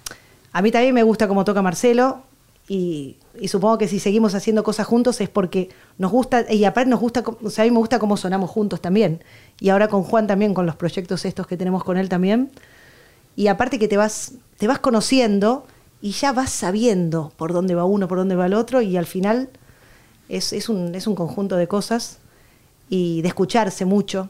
a 0.53 0.62
mí 0.62 0.72
también 0.72 0.93
me 0.93 1.03
gusta 1.03 1.27
cómo 1.27 1.46
toca 1.46 1.62
Marcelo. 1.62 2.24
Y, 2.67 3.17
supongo 3.48 3.77
que 3.77 3.88
si 3.88 4.00
seguimos 4.00 4.36
haciendo 4.36 4.63
cosas 4.63 4.88
juntos 4.88 5.20
es 5.20 5.29
porque 5.29 5.70
nos 5.98 6.12
gusta, 6.12 6.51
y 6.51 6.63
aparte 6.63 6.89
nos 6.89 7.00
gusta, 7.00 7.24
o 7.43 7.50
sea, 7.50 7.63
a 7.63 7.67
mí 7.67 7.72
me 7.72 7.79
gusta 7.79 8.00
cómo 8.00 8.17
sonamos 8.17 8.50
juntos 8.50 8.81
también. 8.81 9.24
Y 9.60 9.70
ahora 9.70 9.88
con 9.88 10.03
Juan 10.03 10.27
también, 10.27 10.53
con 10.53 10.65
los 10.65 10.75
proyectos 10.75 11.25
estos 11.25 11.48
que 11.48 11.58
tenemos 11.58 11.84
con 11.84 11.98
él 11.98 12.08
también. 12.08 12.51
Y 13.36 13.48
aparte 13.48 13.79
que 13.79 13.88
te 13.88 13.98
vas, 13.98 14.34
te 14.58 14.67
vas 14.67 14.79
conociendo 14.79 15.65
y 16.01 16.12
ya 16.12 16.31
vas 16.34 16.51
sabiendo 16.51 17.31
por 17.38 17.53
dónde 17.53 17.75
va 17.75 17.86
uno, 17.86 18.08
por 18.08 18.17
dónde 18.17 18.36
va 18.36 18.46
el 18.46 18.53
otro, 18.53 18.81
y 18.81 18.98
al 18.98 19.05
final 19.05 19.50
es, 20.29 20.53
es 20.53 20.70
un, 20.70 20.96
es 20.96 21.08
un 21.08 21.15
conjunto 21.15 21.55
de 21.58 21.67
cosas 21.67 22.20
y 22.89 23.22
de 23.22 23.27
escucharse 23.29 23.86
mucho. 23.86 24.29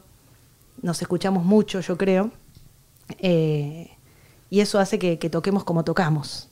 Nos 0.82 1.02
escuchamos 1.02 1.44
mucho, 1.44 1.80
yo 1.82 1.98
creo. 1.98 2.32
Eh, 3.20 3.92
y 4.52 4.60
eso 4.60 4.78
hace 4.80 5.00
que, 5.00 5.18
que 5.18 5.30
toquemos 5.32 5.64
como 5.64 5.84
tocamos. 5.84 6.48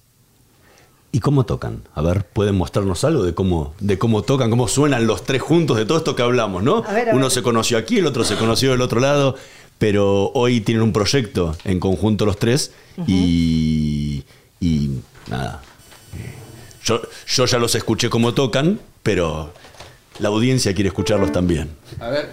¿Y 1.12 1.20
cómo 1.20 1.44
tocan? 1.46 1.82
A 1.96 2.02
ver, 2.02 2.24
¿pueden 2.26 2.56
mostrarnos 2.56 3.04
algo 3.04 3.24
de 3.24 3.34
cómo, 3.34 3.74
de 3.80 3.98
cómo 3.98 4.22
tocan, 4.22 4.50
cómo 4.50 4.68
suenan 4.68 5.06
los 5.08 5.24
tres 5.24 5.42
juntos 5.42 5.78
de 5.78 5.86
todo 5.86 5.98
esto 5.98 6.16
que 6.16 6.22
hablamos, 6.22 6.62
¿no? 6.64 6.84
A 6.88 6.94
ver, 6.94 7.10
a 7.10 7.14
Uno 7.14 7.24
ver. 7.26 7.32
se 7.32 7.42
conoció 7.42 7.78
aquí, 7.78 7.98
el 8.00 8.06
otro 8.06 8.24
se 8.24 8.36
conoció 8.38 8.72
del 8.72 8.82
otro 8.82 9.00
lado, 9.00 9.36
pero 9.80 10.32
hoy 10.34 10.62
tienen 10.62 10.84
un 10.84 10.94
proyecto 10.94 11.56
en 11.64 11.80
conjunto 11.80 12.26
los 12.26 12.38
tres 12.38 12.72
y, 13.08 14.24
y 14.60 15.00
nada. 15.30 15.62
Yo, 16.84 17.02
yo 17.28 17.46
ya 17.46 17.58
los 17.58 17.74
escuché 17.76 18.10
cómo 18.10 18.34
tocan, 18.36 18.80
pero 19.04 19.52
la 20.20 20.30
audiencia 20.30 20.74
quiere 20.76 20.90
escucharlos 20.90 21.32
también. 21.32 21.72
A 22.00 22.10
ver. 22.10 22.30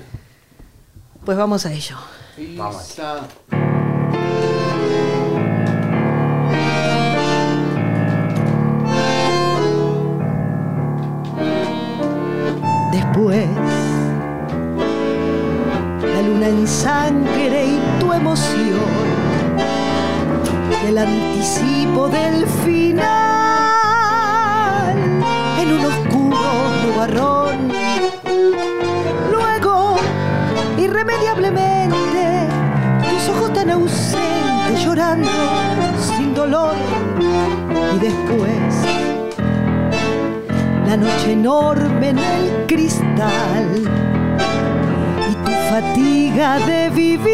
Pues 1.25 1.37
vamos 1.39 1.65
a 1.67 1.73
ello. 1.73 1.97
Isa. 2.39 3.27
La 16.15 16.23
luna 16.23 16.49
en 16.49 16.67
sangre 16.67 17.67
y 17.67 17.81
tu 18.01 18.11
emoción, 18.11 18.81
el 20.87 20.97
anticipo 20.97 22.09
del 22.09 22.47
final, 22.65 23.05
en 25.61 25.71
un 25.71 25.85
oscuro 25.85 26.39
nubarrón. 26.87 27.71
Luego, 29.31 29.97
irremediablemente, 30.79 32.49
tus 33.11 33.29
ojos 33.37 33.53
tan 33.53 33.69
ausentes 33.69 34.83
llorando 34.83 35.29
sin 36.01 36.33
dolor. 36.35 36.75
Y 37.97 37.99
después, 37.99 38.87
la 40.87 40.97
noche 40.97 41.33
enorme 41.33 42.11
en 42.11 42.19
el 42.19 42.67
cristal 42.67 43.83
y 45.31 45.35
tu 45.45 45.51
fatiga 45.69 46.59
de 46.61 46.91
vivir 46.91 47.27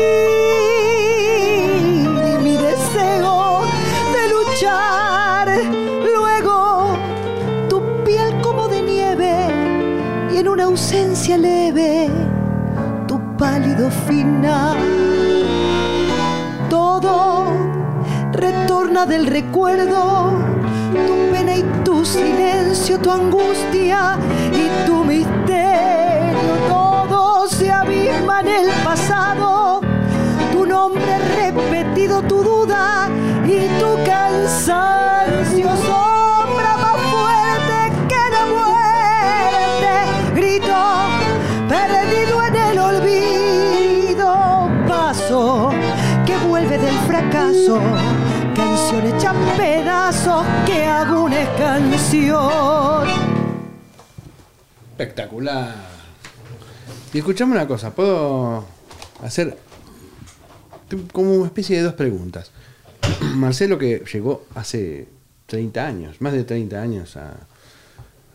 y 2.04 2.42
mi 2.42 2.56
deseo 2.56 3.62
de 4.14 4.22
luchar. 4.34 5.48
Luego 6.14 6.96
tu 7.68 7.82
piel 8.04 8.40
como 8.40 8.68
de 8.68 8.82
nieve 8.82 9.34
y 10.32 10.38
en 10.38 10.48
una 10.48 10.64
ausencia 10.64 11.36
leve 11.36 12.08
tu 13.06 13.20
pálido 13.36 13.90
final. 13.90 14.78
Todo 16.70 17.44
retorna 18.32 19.04
del 19.04 19.26
recuerdo, 19.26 20.32
tu 20.92 21.30
pena 21.30 21.56
y 21.56 21.62
tu 21.84 22.04
silencio, 22.04 22.98
tu 22.98 23.10
angustia 23.10 24.18
y 24.52 24.86
tu 24.86 25.04
misterio. 25.04 26.52
Todo 26.68 27.48
se 27.48 27.70
abisma 27.70 28.40
en 28.40 28.48
el 28.48 28.70
pasado, 28.84 29.80
tu 30.52 30.66
nombre 30.66 31.18
repetido, 31.36 32.22
tu 32.22 32.42
duda 32.42 33.08
y 33.46 33.68
tu 33.80 33.90
cansancio. 34.04 35.68
Sombra 35.86 36.76
más 36.84 36.96
fuerte 37.12 37.78
que 38.08 38.22
la 38.36 38.44
muerte, 38.56 39.92
grito 40.34 40.78
perdido 41.68 42.44
en 42.46 42.56
el 42.56 42.78
olvido. 42.78 44.68
Paso 44.86 45.70
que 46.26 46.36
vuelve 46.48 46.78
del 46.78 46.98
fracaso, 47.06 47.80
canción 48.76 49.36
pedazos 49.56 50.44
que 50.66 50.84
hago 50.84 51.24
una 51.24 51.44
canción. 51.56 53.06
Espectacular. 54.92 55.74
Y 57.12 57.18
escuchame 57.18 57.52
una 57.52 57.66
cosa, 57.68 57.94
puedo 57.94 58.64
hacer 59.22 59.56
como 61.12 61.34
una 61.34 61.46
especie 61.46 61.76
de 61.76 61.82
dos 61.82 61.94
preguntas. 61.94 62.50
Marcelo 63.34 63.78
que 63.78 64.02
llegó 64.12 64.46
hace 64.54 65.08
30 65.46 65.86
años, 65.86 66.20
más 66.20 66.32
de 66.32 66.44
30 66.44 66.80
años 66.80 67.16
a, 67.16 67.34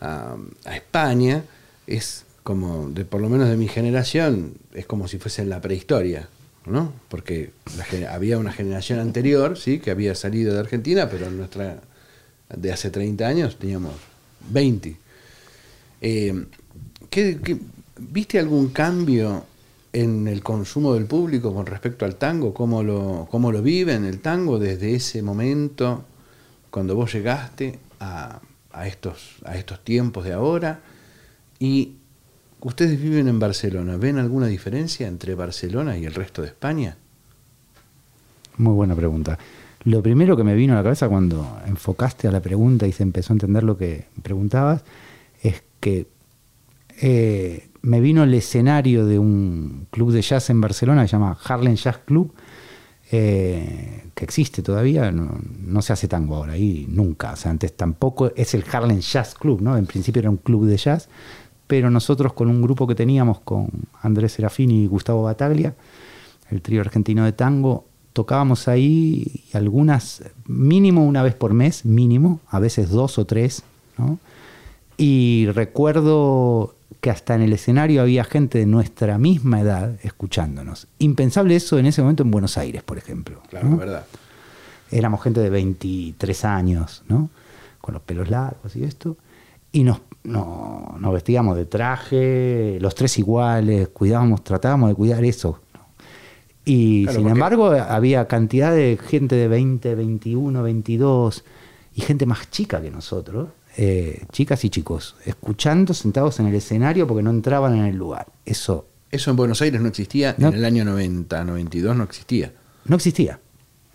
a- 0.01 0.35
a 0.65 0.75
España, 0.75 1.43
es 1.87 2.25
como, 2.43 2.89
de, 2.89 3.05
por 3.05 3.21
lo 3.21 3.29
menos 3.29 3.49
de 3.49 3.57
mi 3.57 3.67
generación, 3.67 4.53
es 4.73 4.85
como 4.85 5.07
si 5.07 5.17
fuese 5.17 5.41
en 5.41 5.49
la 5.49 5.61
prehistoria, 5.61 6.29
¿no? 6.67 6.93
Porque 7.09 7.51
había 8.09 8.37
una 8.37 8.51
generación 8.51 8.99
anterior, 8.99 9.57
¿sí? 9.57 9.79
Que 9.79 9.91
había 9.91 10.15
salido 10.15 10.53
de 10.53 10.59
Argentina, 10.59 11.09
pero 11.09 11.29
nuestra, 11.31 11.81
de 12.55 12.71
hace 12.71 12.89
30 12.89 13.27
años 13.27 13.57
teníamos 13.57 13.93
20. 14.49 14.97
Eh, 16.01 16.45
¿qué- 17.09 17.39
qué- 17.43 17.57
¿Viste 17.99 18.37
algún 18.37 18.69
cambio 18.69 19.43
en 19.91 20.27
el 20.27 20.43
consumo 20.43 20.93
del 20.93 21.05
público 21.05 21.51
con 21.53 21.65
respecto 21.65 22.05
al 22.05 22.15
tango? 22.15 22.53
¿Cómo 22.53 22.83
lo, 22.83 23.27
cómo 23.31 23.51
lo 23.51 23.63
viven 23.63 24.05
el 24.05 24.19
tango 24.19 24.59
desde 24.59 24.93
ese 24.93 25.23
momento, 25.23 26.05
cuando 26.69 26.95
vos 26.95 27.11
llegaste 27.13 27.79
a, 27.99 28.39
a 28.71 28.87
estos, 28.87 29.37
a 29.45 29.57
estos 29.57 29.83
tiempos 29.83 30.25
de 30.25 30.33
ahora? 30.33 30.79
Y 31.59 31.93
ustedes 32.61 33.01
viven 33.01 33.27
en 33.27 33.39
Barcelona, 33.39 33.97
¿ven 33.97 34.17
alguna 34.17 34.47
diferencia 34.47 35.07
entre 35.07 35.35
Barcelona 35.35 35.97
y 35.97 36.05
el 36.05 36.13
resto 36.13 36.41
de 36.41 36.49
España? 36.49 36.97
Muy 38.57 38.73
buena 38.73 38.95
pregunta. 38.95 39.37
Lo 39.83 40.01
primero 40.01 40.35
que 40.35 40.43
me 40.43 40.55
vino 40.55 40.73
a 40.73 40.77
la 40.77 40.83
cabeza 40.83 41.07
cuando 41.07 41.59
enfocaste 41.65 42.27
a 42.27 42.31
la 42.31 42.41
pregunta 42.41 42.87
y 42.87 42.91
se 42.91 43.03
empezó 43.03 43.31
a 43.31 43.35
entender 43.35 43.63
lo 43.63 43.77
que 43.77 44.05
preguntabas 44.21 44.83
es 45.41 45.63
que 45.79 46.07
eh, 46.99 47.69
me 47.83 48.01
vino 48.01 48.23
el 48.23 48.33
escenario 48.33 49.05
de 49.05 49.19
un 49.19 49.87
club 49.91 50.11
de 50.11 50.21
jazz 50.21 50.49
en 50.49 50.59
Barcelona 50.59 51.03
que 51.03 51.07
se 51.07 51.11
llama 51.13 51.37
Harlem 51.41 51.75
Jazz 51.75 51.99
Club, 51.99 52.33
eh, 53.11 54.09
que 54.13 54.25
existe 54.25 54.61
todavía, 54.61 55.11
no, 55.11 55.81
se 55.81 55.93
hace 55.93 56.07
tango 56.07 56.35
ahora, 56.35 56.53
ahí 56.53 56.85
nunca. 56.89 57.33
O 57.33 57.35
sea, 57.35 57.51
antes 57.51 57.77
tampoco 57.77 58.31
es 58.35 58.53
el 58.55 58.65
Harlem 58.69 58.99
Jazz 58.99 59.35
Club, 59.35 59.61
¿no? 59.61 59.77
En 59.77 59.85
principio 59.85 60.19
era 60.19 60.29
un 60.29 60.37
club 60.37 60.65
de 60.65 60.75
jazz, 60.75 61.07
pero 61.67 61.89
nosotros 61.89 62.33
con 62.33 62.49
un 62.49 62.61
grupo 62.61 62.87
que 62.87 62.95
teníamos 62.95 63.39
con 63.41 63.69
Andrés 64.01 64.33
Serafini 64.33 64.83
y 64.83 64.87
Gustavo 64.87 65.23
Bataglia, 65.23 65.75
el 66.49 66.61
trío 66.61 66.81
argentino 66.81 67.25
de 67.25 67.33
tango, 67.33 67.85
tocábamos 68.13 68.67
ahí 68.67 69.43
y 69.51 69.57
algunas, 69.57 70.23
mínimo 70.47 71.05
una 71.05 71.21
vez 71.23 71.35
por 71.35 71.53
mes, 71.53 71.85
mínimo, 71.85 72.39
a 72.49 72.59
veces 72.59 72.89
dos 72.89 73.19
o 73.19 73.25
tres, 73.25 73.63
¿no? 73.97 74.17
Y 74.97 75.47
recuerdo 75.53 76.73
que 77.01 77.11
hasta 77.11 77.35
en 77.35 77.41
el 77.41 77.53
escenario 77.53 78.01
había 78.01 78.23
gente 78.23 78.57
de 78.57 78.65
nuestra 78.65 79.19
misma 79.19 79.61
edad 79.61 79.99
escuchándonos. 80.01 80.87
Impensable 80.97 81.55
eso 81.55 81.77
en 81.77 81.85
ese 81.85 82.01
momento 82.01 82.23
en 82.23 82.31
Buenos 82.31 82.57
Aires, 82.57 82.81
por 82.81 82.97
ejemplo. 82.97 83.41
Claro, 83.49 83.69
¿no? 83.69 83.77
¿verdad? 83.77 84.05
éramos 84.91 85.21
gente 85.21 85.39
de 85.41 85.49
23 85.49 86.45
años, 86.45 87.03
¿no? 87.07 87.29
Con 87.81 87.93
los 87.93 88.03
pelos 88.03 88.29
largos 88.29 88.75
y 88.75 88.83
esto. 88.83 89.17
Y 89.77 89.83
nos, 89.83 90.01
no- 90.23 90.95
nos 90.99 91.13
vestíamos 91.13 91.55
de 91.55 91.65
traje, 91.65 92.77
los 92.81 92.95
tres 92.95 93.17
iguales, 93.19 93.89
cuidábamos, 93.89 94.43
tratábamos 94.43 94.89
de 94.89 94.95
cuidar 94.95 95.23
eso. 95.23 95.59
Y 96.65 97.03
Claro, 97.03 97.19
sin 97.19 97.29
embargo, 97.29 97.67
había 97.71 98.27
cantidad 98.27 98.71
de 98.73 98.97
gente 99.01 99.35
de 99.35 99.47
20, 99.47 99.95
21, 99.95 100.63
22 100.63 101.43
y 101.95 102.01
gente 102.01 102.25
más 102.25 102.49
chica 102.51 102.81
que 102.81 102.91
nosotros, 102.91 103.49
eh, 103.77 104.25
chicas 104.31 104.65
y 104.65 104.69
chicos, 104.69 105.15
escuchando 105.25 105.93
sentados 105.93 106.39
en 106.39 106.47
el 106.47 106.55
escenario 106.55 107.07
porque 107.07 107.23
no 107.23 107.29
entraban 107.29 107.75
en 107.77 107.85
el 107.85 107.95
lugar. 107.95 108.27
Eso 108.45 108.87
Eso 109.11 109.29
en 109.31 109.37
Buenos 109.37 109.61
Aires 109.61 109.79
no 109.79 109.87
existía, 109.87 110.35
No. 110.37 110.47
en 110.49 110.55
el 110.55 110.65
año 110.65 110.83
90, 110.83 111.43
92 111.45 111.95
no 111.95 112.03
existía. 112.03 112.51
No 112.85 112.95
existía. 112.97 113.39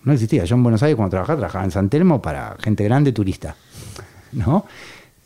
No 0.04 0.12
existía. 0.12 0.44
Yo 0.44 0.54
en 0.56 0.62
Buenos 0.62 0.82
Aires 0.82 0.96
cuando 0.96 1.10
trabajaba, 1.10 1.38
trabajaba 1.38 1.64
en 1.64 1.70
San 1.72 1.88
Telmo 1.90 2.22
para 2.22 2.56
gente 2.60 2.84
grande 2.84 3.12
turista. 3.12 3.54
¿No? 4.32 4.64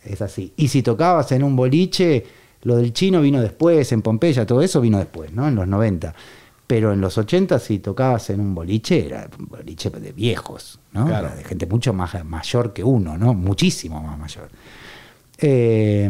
Es 0.06 0.22
así. 0.22 0.52
Y 0.56 0.68
si 0.68 0.82
tocabas 0.82 1.32
en 1.32 1.42
un 1.42 1.56
boliche, 1.56 2.24
lo 2.62 2.76
del 2.76 2.92
chino 2.92 3.20
vino 3.20 3.40
después, 3.40 3.92
en 3.92 4.02
Pompeya, 4.02 4.46
todo 4.46 4.62
eso 4.62 4.80
vino 4.80 4.98
después, 4.98 5.32
¿no? 5.32 5.46
En 5.46 5.54
los 5.54 5.66
90. 5.66 6.14
Pero 6.66 6.92
en 6.92 7.00
los 7.00 7.16
80 7.16 7.58
si 7.60 7.78
tocabas 7.78 8.28
en 8.30 8.40
un 8.40 8.54
boliche, 8.54 9.06
era 9.06 9.28
un 9.38 9.46
boliche 9.46 9.88
de 9.90 10.12
viejos, 10.12 10.80
¿no? 10.92 11.06
Claro. 11.06 11.28
Era 11.28 11.36
de 11.36 11.44
gente 11.44 11.66
mucho 11.66 11.92
más 11.92 12.24
mayor 12.24 12.72
que 12.72 12.82
uno, 12.82 13.16
¿no? 13.16 13.34
Muchísimo 13.34 14.02
más 14.02 14.18
mayor. 14.18 14.48
Eh, 15.38 16.08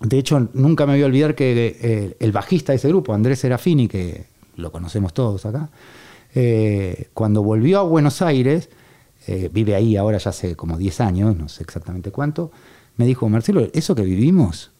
de 0.00 0.18
hecho, 0.18 0.48
nunca 0.54 0.86
me 0.86 0.94
voy 0.94 1.02
a 1.02 1.06
olvidar 1.06 1.34
que 1.34 1.76
eh, 1.80 2.16
el 2.18 2.32
bajista 2.32 2.72
de 2.72 2.76
ese 2.76 2.88
grupo, 2.88 3.14
Andrés 3.14 3.40
Serafini, 3.40 3.88
que 3.88 4.24
lo 4.56 4.72
conocemos 4.72 5.12
todos 5.12 5.44
acá, 5.46 5.68
eh, 6.34 7.08
cuando 7.14 7.42
volvió 7.42 7.80
a 7.80 7.82
Buenos 7.82 8.22
Aires, 8.22 8.68
vive 9.52 9.76
ahí 9.76 9.96
ahora 9.96 10.18
ya 10.18 10.30
hace 10.30 10.56
como 10.56 10.76
10 10.76 11.00
años, 11.00 11.36
no 11.36 11.48
sé 11.48 11.62
exactamente 11.62 12.10
cuánto, 12.10 12.50
me 12.96 13.06
dijo, 13.06 13.28
Marcelo, 13.28 13.68
eso 13.72 13.94
que 13.94 14.02
vivimos, 14.02 14.70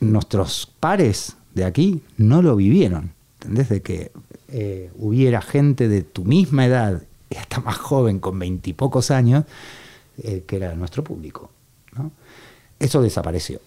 nuestros 0.00 0.72
pares 0.80 1.36
de 1.54 1.64
aquí 1.64 2.02
no 2.16 2.42
lo 2.42 2.56
vivieron. 2.56 3.12
¿Entendés? 3.40 3.68
De 3.68 3.82
que 3.82 4.12
eh, 4.48 4.90
hubiera 4.96 5.40
gente 5.42 5.88
de 5.88 6.02
tu 6.02 6.24
misma 6.24 6.66
edad 6.66 7.02
y 7.30 7.36
hasta 7.36 7.60
más 7.60 7.76
joven, 7.76 8.20
con 8.20 8.38
veintipocos 8.38 9.10
años, 9.10 9.44
eh, 10.18 10.44
que 10.46 10.56
era 10.56 10.74
nuestro 10.74 11.02
público. 11.04 11.50
Eso 12.78 13.02
desapareció. 13.02 13.60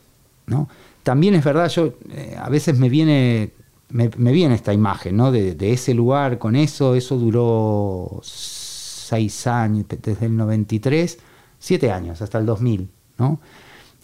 ¿no? 0.48 0.70
También 1.04 1.36
es 1.36 1.44
verdad, 1.44 1.70
yo 1.70 1.94
eh, 2.10 2.36
a 2.40 2.50
veces 2.50 2.78
me 2.78 2.90
viene, 2.90 3.52
me, 3.90 4.10
me 4.18 4.32
viene 4.32 4.56
esta 4.56 4.74
imagen 4.74 5.18
¿no? 5.18 5.32
de, 5.32 5.56
de 5.56 5.74
ese 5.74 5.94
lugar 5.94 6.38
con 6.38 6.56
eso, 6.56 6.96
eso 6.96 7.18
duró 7.18 8.20
seis 8.24 9.48
años, 9.48 9.86
desde 10.02 10.26
el 10.26 10.36
93, 10.36 11.18
siete 11.60 11.92
años, 11.92 12.22
hasta 12.22 12.38
el 12.38 12.46
2000, 12.46 12.90
¿no? 13.18 13.40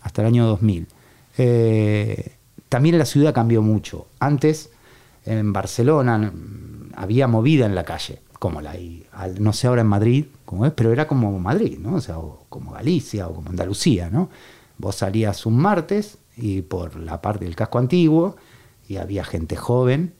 hasta 0.01 0.21
el 0.21 0.27
año 0.27 0.45
2000. 0.47 0.87
Eh, 1.37 2.33
también 2.69 2.97
la 2.97 3.05
ciudad 3.05 3.33
cambió 3.33 3.61
mucho. 3.61 4.07
Antes, 4.19 4.69
en 5.25 5.53
Barcelona, 5.53 6.31
había 6.95 7.27
movida 7.27 7.65
en 7.65 7.75
la 7.75 7.85
calle, 7.85 8.19
como 8.39 8.61
la 8.61 8.71
hay, 8.71 9.05
al- 9.13 9.41
no 9.41 9.53
sé 9.53 9.67
ahora 9.67 9.81
en 9.81 9.87
Madrid, 9.87 10.25
como 10.45 10.65
es, 10.65 10.73
pero 10.73 10.91
era 10.91 11.07
como 11.07 11.37
Madrid, 11.39 11.77
¿no? 11.79 11.95
O 11.95 12.01
sea, 12.01 12.17
o 12.19 12.45
como 12.49 12.71
Galicia 12.71 13.27
o 13.27 13.33
como 13.35 13.49
Andalucía, 13.49 14.09
¿no? 14.09 14.29
Vos 14.77 14.95
salías 14.95 15.45
un 15.45 15.57
martes 15.57 16.17
y 16.35 16.61
por 16.63 16.95
la 16.97 17.21
parte 17.21 17.45
del 17.45 17.55
casco 17.55 17.77
antiguo 17.79 18.35
y 18.89 18.97
había 18.97 19.23
gente 19.23 19.55
joven 19.55 20.13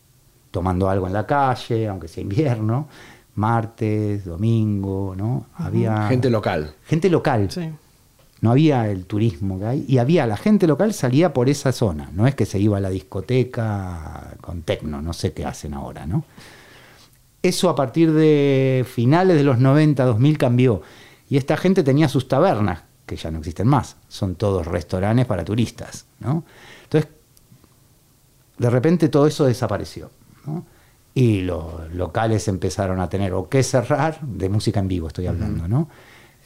tomando 0.52 0.90
algo 0.90 1.08
en 1.08 1.14
la 1.14 1.26
calle, 1.28 1.88
aunque 1.88 2.08
sea 2.08 2.22
invierno, 2.22 2.88
martes, 3.36 4.24
domingo, 4.26 5.16
¿no? 5.18 5.48
Había 5.56 6.08
Gente 6.08 6.30
local. 6.30 6.74
gente 6.86 7.10
local. 7.10 7.50
Sí. 7.52 7.70
No 8.44 8.52
había 8.52 8.90
el 8.90 9.06
turismo 9.06 9.58
que 9.58 9.66
hay. 9.66 9.86
Y 9.88 10.00
había 10.00 10.28
la 10.28 10.36
gente 10.36 10.68
local 10.68 10.94
salía 10.94 11.32
por 11.32 11.48
esa 11.48 11.72
zona. 11.72 12.10
No 12.12 12.28
es 12.28 12.36
que 12.36 12.46
se 12.46 12.60
iba 12.60 12.76
a 12.76 12.82
la 12.82 12.90
discoteca 12.90 14.36
con 14.42 14.64
tecno, 14.64 15.02
no 15.02 15.14
sé 15.14 15.32
qué 15.32 15.46
hacen 15.46 15.74
ahora, 15.74 16.06
¿no? 16.06 16.26
Eso 17.42 17.70
a 17.70 17.76
partir 17.76 18.12
de 18.12 18.86
finales 18.86 19.38
de 19.38 19.46
los 19.46 19.60
90, 19.60 20.04
2000 20.04 20.38
cambió. 20.38 20.82
Y 21.30 21.38
esta 21.38 21.56
gente 21.56 21.84
tenía 21.84 22.10
sus 22.10 22.28
tabernas, 22.28 22.84
que 23.06 23.16
ya 23.16 23.32
no 23.32 23.38
existen 23.38 23.66
más. 23.66 23.96
Son 24.10 24.36
todos 24.36 24.68
restaurantes 24.68 25.26
para 25.26 25.46
turistas, 25.46 26.06
¿no? 26.20 26.44
Entonces, 26.84 27.12
de 28.58 28.70
repente 28.70 29.08
todo 29.08 29.26
eso 29.26 29.46
desapareció, 29.46 30.12
¿no? 30.46 30.66
Y 31.14 31.44
los 31.44 31.94
locales 31.94 32.50
empezaron 32.50 33.00
a 33.00 33.08
tener 33.08 33.34
o 33.36 33.48
que 33.48 33.64
cerrar, 33.64 34.20
de 34.20 34.50
música 34.50 34.82
en 34.82 34.90
vivo 34.90 35.08
estoy 35.08 35.28
hablando, 35.28 35.66
¿no? 35.66 35.88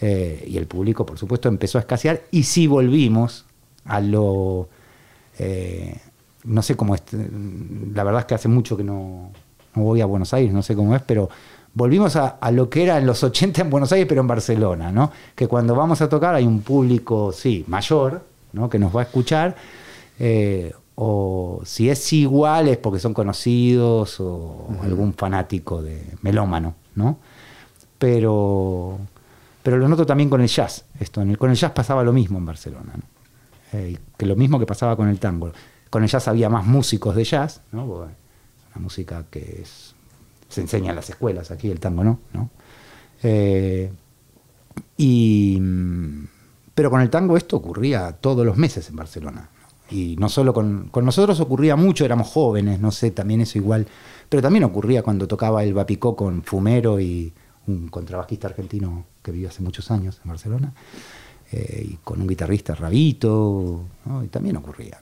Eh, 0.01 0.45
y 0.47 0.57
el 0.57 0.67
público, 0.67 1.05
por 1.05 1.17
supuesto, 1.17 1.49
empezó 1.49 1.77
a 1.77 1.81
escasear. 1.81 2.21
Y 2.31 2.43
sí 2.43 2.67
volvimos 2.67 3.45
a 3.85 3.99
lo. 4.01 4.69
eh, 5.39 5.95
no 6.43 6.61
sé 6.61 6.75
cómo 6.75 6.95
es. 6.95 7.01
La 7.93 8.03
verdad 8.03 8.21
es 8.21 8.25
que 8.25 8.35
hace 8.35 8.47
mucho 8.47 8.77
que 8.77 8.83
no, 8.83 9.31
no 9.75 9.83
voy 9.83 10.01
a 10.01 10.05
Buenos 10.05 10.33
Aires, 10.33 10.53
no 10.53 10.61
sé 10.61 10.75
cómo 10.75 10.95
es, 10.95 11.01
pero 11.01 11.29
volvimos 11.73 12.15
a, 12.15 12.27
a 12.39 12.51
lo 12.51 12.69
que 12.69 12.83
era 12.83 12.97
en 12.97 13.05
los 13.05 13.23
80 13.23 13.61
en 13.63 13.69
Buenos 13.69 13.91
Aires, 13.91 14.07
pero 14.07 14.21
en 14.21 14.27
Barcelona, 14.27 14.91
¿no? 14.91 15.11
Que 15.35 15.47
cuando 15.47 15.75
vamos 15.75 16.01
a 16.01 16.07
tocar 16.09 16.35
hay 16.35 16.45
un 16.45 16.61
público, 16.61 17.31
sí, 17.33 17.65
mayor, 17.67 18.23
¿no? 18.53 18.69
Que 18.69 18.79
nos 18.79 18.95
va 18.95 19.01
a 19.01 19.03
escuchar. 19.03 19.55
eh, 20.19 20.73
o 20.99 21.61
si 21.63 21.89
es 21.91 22.11
igual 22.13 22.67
es 22.69 22.77
porque 22.77 22.99
son 22.99 23.13
conocidos 23.13 24.19
o 24.19 24.67
algún 24.81 25.13
fanático 25.13 25.81
de 25.83 26.01
melómano, 26.23 26.73
¿no? 26.95 27.17
Pero, 27.99 28.99
pero 29.67 29.79
lo 29.79 29.89
noto 29.89 30.05
también 30.05 30.29
con 30.29 30.39
el 30.39 30.47
jazz. 30.47 30.85
Esto, 30.97 31.21
con 31.37 31.49
el 31.49 31.57
jazz 31.57 31.73
pasaba 31.73 32.01
lo 32.01 32.13
mismo 32.13 32.37
en 32.37 32.45
Barcelona. 32.45 32.93
Eh, 33.73 33.97
que 34.17 34.25
lo 34.25 34.37
mismo 34.37 34.57
que 34.59 34.65
pasaba 34.65 34.95
con 34.95 35.09
el 35.09 35.19
tango. 35.19 35.51
Con 35.89 36.03
el 36.03 36.09
jazz 36.09 36.29
había 36.29 36.47
más 36.47 36.65
músicos 36.65 37.13
de 37.17 37.25
jazz, 37.25 37.59
¿no? 37.73 38.05
Es 38.05 38.11
una 38.73 38.81
música 38.81 39.25
que 39.29 39.65
se 40.47 40.61
enseña 40.61 40.91
en 40.91 40.95
las 40.95 41.09
escuelas, 41.09 41.51
aquí 41.51 41.69
el 41.69 41.81
tango 41.81 42.05
no, 42.05 42.21
¿no? 42.31 42.49
Eh, 43.21 43.91
y, 44.95 45.57
mm, 45.59 46.27
pero 46.73 46.89
con 46.89 47.01
el 47.01 47.09
tango 47.09 47.35
esto 47.35 47.57
ocurría 47.57 48.13
todos 48.13 48.45
los 48.45 48.55
meses 48.55 48.87
en 48.87 48.95
Barcelona. 48.95 49.49
Y 49.91 50.15
no 50.17 50.29
solo 50.29 50.53
con, 50.53 50.87
con 50.91 51.03
nosotros 51.03 51.41
ocurría 51.41 51.75
mucho, 51.75 52.05
éramos 52.05 52.29
jóvenes, 52.29 52.79
no 52.79 52.91
sé, 52.91 53.11
también 53.11 53.41
eso 53.41 53.57
igual. 53.57 53.85
Pero 54.29 54.41
también 54.41 54.63
ocurría 54.63 55.03
cuando 55.03 55.27
tocaba 55.27 55.61
el 55.61 55.73
Bapicó 55.73 56.15
con 56.15 56.41
Fumero 56.41 57.01
y 57.01 57.33
un 57.67 57.89
contrabajista 57.89 58.47
argentino 58.47 59.03
que 59.27 59.33
vivió 59.33 59.49
hace 59.49 59.61
muchos 59.61 59.91
años 59.91 60.21
en 60.23 60.29
Barcelona, 60.29 60.71
eh, 61.51 61.85
y 61.91 61.95
con 61.97 62.21
un 62.21 62.27
guitarrista 62.27 62.73
Rabito, 62.75 63.83
y 64.23 64.27
también 64.27 64.55
ocurría. 64.55 65.01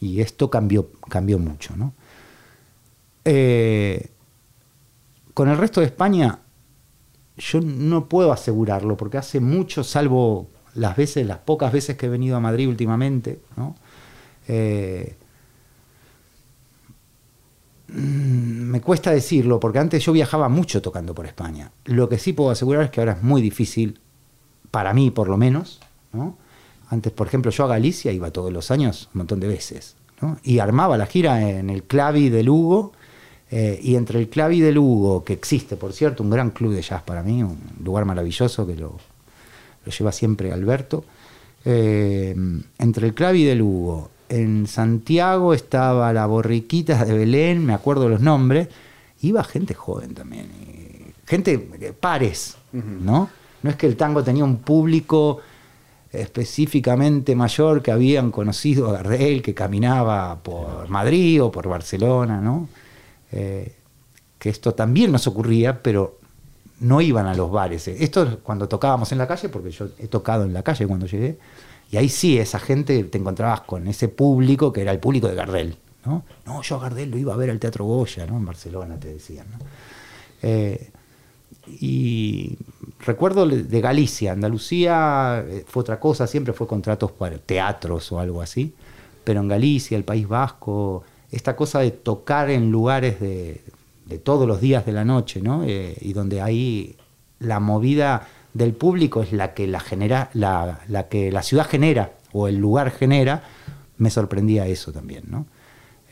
Y 0.00 0.22
esto 0.22 0.48
cambió, 0.48 0.90
cambió 1.06 1.38
mucho. 1.38 1.76
¿no? 1.76 1.92
Eh, 3.26 4.08
con 5.34 5.50
el 5.50 5.58
resto 5.58 5.80
de 5.80 5.86
España, 5.86 6.38
yo 7.36 7.60
no 7.60 8.08
puedo 8.08 8.32
asegurarlo, 8.32 8.96
porque 8.96 9.18
hace 9.18 9.38
mucho, 9.38 9.84
salvo 9.84 10.48
las 10.74 10.96
veces, 10.96 11.26
las 11.26 11.40
pocas 11.40 11.74
veces 11.74 11.98
que 11.98 12.06
he 12.06 12.08
venido 12.08 12.38
a 12.38 12.40
Madrid 12.40 12.68
últimamente, 12.68 13.38
¿no? 13.54 13.76
Eh, 14.48 15.14
me 17.92 18.80
cuesta 18.80 19.10
decirlo, 19.10 19.60
porque 19.60 19.78
antes 19.78 20.04
yo 20.04 20.12
viajaba 20.12 20.48
mucho 20.48 20.82
tocando 20.82 21.14
por 21.14 21.26
España. 21.26 21.72
Lo 21.84 22.08
que 22.08 22.18
sí 22.18 22.32
puedo 22.32 22.50
asegurar 22.50 22.84
es 22.84 22.90
que 22.90 23.00
ahora 23.00 23.12
es 23.12 23.22
muy 23.22 23.42
difícil, 23.42 23.98
para 24.70 24.94
mí 24.94 25.10
por 25.10 25.28
lo 25.28 25.36
menos, 25.36 25.80
¿no? 26.12 26.36
Antes, 26.88 27.12
por 27.12 27.26
ejemplo, 27.28 27.50
yo 27.52 27.64
a 27.64 27.68
Galicia 27.68 28.10
iba 28.12 28.32
todos 28.32 28.52
los 28.52 28.70
años 28.70 29.08
un 29.14 29.18
montón 29.18 29.40
de 29.40 29.48
veces. 29.48 29.96
Y 30.42 30.58
armaba 30.58 30.98
la 30.98 31.06
gira 31.06 31.48
en 31.48 31.70
el 31.70 31.84
Clavi 31.84 32.28
de 32.28 32.42
Lugo, 32.42 32.92
eh, 33.50 33.78
y 33.82 33.96
entre 33.96 34.18
el 34.18 34.28
Clavi 34.28 34.60
de 34.60 34.72
Lugo, 34.72 35.24
que 35.24 35.32
existe, 35.32 35.76
por 35.76 35.92
cierto, 35.92 36.22
un 36.22 36.30
gran 36.30 36.50
club 36.50 36.72
de 36.72 36.82
jazz 36.82 37.02
para 37.02 37.22
mí, 37.22 37.42
un 37.42 37.58
lugar 37.82 38.04
maravilloso 38.04 38.66
que 38.66 38.76
lo, 38.76 38.98
lo 39.84 39.92
lleva 39.92 40.12
siempre 40.12 40.52
Alberto, 40.52 41.04
eh, 41.64 42.34
entre 42.78 43.06
el 43.06 43.14
Clavi 43.14 43.44
de 43.44 43.54
Lugo, 43.54 44.10
en 44.30 44.68
Santiago 44.68 45.52
estaba 45.52 46.12
la 46.12 46.24
Borriquita 46.24 47.04
de 47.04 47.12
Belén, 47.12 47.66
me 47.66 47.74
acuerdo 47.74 48.08
los 48.08 48.20
nombres, 48.20 48.68
iba 49.22 49.42
gente 49.42 49.74
joven 49.74 50.14
también, 50.14 50.46
gente 51.26 51.58
pares, 51.98 52.56
¿no? 52.72 53.28
No 53.62 53.70
es 53.70 53.76
que 53.76 53.86
el 53.86 53.96
tango 53.96 54.22
tenía 54.22 54.44
un 54.44 54.58
público 54.58 55.40
específicamente 56.12 57.34
mayor 57.34 57.82
que 57.82 57.90
habían 57.90 58.30
conocido 58.30 58.88
a 58.88 58.92
Gardel, 58.92 59.42
que 59.42 59.52
caminaba 59.52 60.38
por 60.42 60.88
Madrid 60.88 61.42
o 61.42 61.50
por 61.50 61.68
Barcelona, 61.68 62.40
¿no? 62.40 62.68
Eh, 63.32 63.74
que 64.38 64.48
esto 64.48 64.74
también 64.74 65.10
nos 65.10 65.26
ocurría, 65.26 65.82
pero 65.82 66.18
no 66.78 67.00
iban 67.00 67.26
a 67.26 67.34
los 67.34 67.50
bares. 67.50 67.88
Esto 67.88 68.22
es 68.22 68.36
cuando 68.42 68.68
tocábamos 68.68 69.10
en 69.10 69.18
la 69.18 69.26
calle, 69.26 69.48
porque 69.48 69.72
yo 69.72 69.88
he 69.98 70.06
tocado 70.06 70.44
en 70.44 70.52
la 70.52 70.62
calle 70.62 70.86
cuando 70.86 71.06
llegué, 71.06 71.36
y 71.90 71.96
ahí 71.96 72.08
sí, 72.08 72.38
esa 72.38 72.58
gente, 72.58 73.02
te 73.04 73.18
encontrabas 73.18 73.62
con 73.62 73.86
ese 73.88 74.08
público 74.08 74.72
que 74.72 74.82
era 74.82 74.92
el 74.92 75.00
público 75.00 75.28
de 75.28 75.34
Gardel. 75.34 75.76
No, 76.04 76.24
no 76.46 76.62
yo 76.62 76.76
a 76.76 76.80
Gardel 76.80 77.10
lo 77.10 77.18
iba 77.18 77.34
a 77.34 77.36
ver 77.36 77.50
al 77.50 77.58
Teatro 77.58 77.84
Goya, 77.84 78.26
¿no? 78.26 78.36
en 78.36 78.46
Barcelona, 78.46 78.98
te 78.98 79.12
decían. 79.12 79.46
¿no? 79.50 79.58
Eh, 80.42 80.90
y 81.66 82.56
recuerdo 83.00 83.46
de 83.46 83.80
Galicia, 83.80 84.32
Andalucía 84.32 85.44
eh, 85.46 85.64
fue 85.66 85.82
otra 85.82 86.00
cosa, 86.00 86.26
siempre 86.26 86.52
fue 86.52 86.66
contratos 86.66 87.12
para 87.12 87.38
teatros 87.38 88.10
o 88.12 88.20
algo 88.20 88.40
así, 88.40 88.74
pero 89.24 89.40
en 89.40 89.48
Galicia, 89.48 89.96
el 89.96 90.04
País 90.04 90.26
Vasco, 90.26 91.04
esta 91.30 91.54
cosa 91.56 91.80
de 91.80 91.90
tocar 91.90 92.50
en 92.50 92.70
lugares 92.70 93.20
de, 93.20 93.62
de 94.06 94.18
todos 94.18 94.46
los 94.46 94.60
días 94.60 94.86
de 94.86 94.92
la 94.92 95.04
noche, 95.04 95.40
¿no? 95.40 95.64
Eh, 95.64 95.96
y 96.00 96.12
donde 96.12 96.40
ahí 96.40 96.96
la 97.38 97.60
movida 97.60 98.28
del 98.54 98.72
público 98.74 99.22
es 99.22 99.32
la 99.32 99.54
que 99.54 99.66
la 99.66 99.80
genera, 99.80 100.30
la, 100.34 100.80
la 100.88 101.08
que 101.08 101.30
la 101.32 101.42
ciudad 101.42 101.66
genera 101.68 102.12
o 102.32 102.48
el 102.48 102.56
lugar 102.56 102.90
genera, 102.90 103.42
me 103.98 104.10
sorprendía 104.10 104.66
eso 104.66 104.92
también, 104.92 105.24
¿no? 105.28 105.46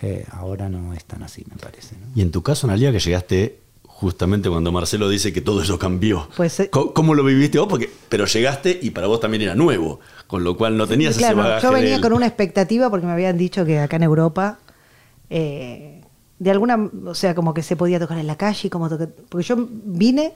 Eh, 0.02 0.24
ahora 0.30 0.68
no 0.68 0.94
es 0.94 1.04
tan 1.04 1.22
así, 1.24 1.44
me 1.50 1.56
parece. 1.56 1.96
¿no? 1.96 2.06
Y 2.14 2.20
en 2.22 2.30
tu 2.30 2.42
caso, 2.42 2.66
Analia, 2.68 2.92
que 2.92 3.00
llegaste 3.00 3.58
justamente 3.82 4.48
cuando 4.48 4.70
Marcelo 4.70 5.08
dice 5.08 5.32
que 5.32 5.40
todo 5.40 5.60
eso 5.62 5.76
cambió. 5.76 6.28
Pues, 6.36 6.60
eh, 6.60 6.70
¿Cómo, 6.70 6.92
cómo 6.92 7.14
lo 7.16 7.24
viviste 7.24 7.58
vos? 7.58 7.66
Porque, 7.68 7.90
pero 8.08 8.26
llegaste 8.26 8.78
y 8.80 8.90
para 8.90 9.08
vos 9.08 9.18
también 9.18 9.42
era 9.42 9.56
nuevo, 9.56 9.98
con 10.28 10.44
lo 10.44 10.56
cual 10.56 10.76
no 10.76 10.86
tenías 10.86 11.10
ese 11.12 11.20
claro, 11.20 11.38
bagaje 11.38 11.62
yo 11.66 11.72
venía 11.72 11.92
del- 11.94 12.00
con 12.02 12.12
una 12.12 12.26
expectativa 12.28 12.88
porque 12.90 13.06
me 13.06 13.12
habían 13.12 13.36
dicho 13.36 13.64
que 13.64 13.80
acá 13.80 13.96
en 13.96 14.04
Europa, 14.04 14.60
eh, 15.30 16.02
de 16.38 16.50
alguna, 16.52 16.90
o 17.06 17.14
sea, 17.14 17.34
como 17.34 17.52
que 17.52 17.62
se 17.64 17.74
podía 17.74 17.98
tocar 17.98 18.18
en 18.18 18.26
la 18.28 18.36
calle, 18.36 18.70
como 18.70 18.88
toque- 18.88 19.08
porque 19.28 19.44
yo 19.46 19.56
vine 19.68 20.32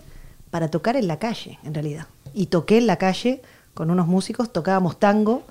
para 0.52 0.68
tocar 0.70 0.94
en 0.94 1.08
la 1.08 1.18
calle, 1.18 1.58
en 1.64 1.74
realidad. 1.74 2.06
Y 2.32 2.46
toqué 2.46 2.78
en 2.78 2.86
la 2.86 2.96
calle 2.98 3.42
con 3.74 3.90
unos 3.90 4.06
músicos, 4.06 4.52
tocábamos 4.52 5.00
tango, 5.00 5.42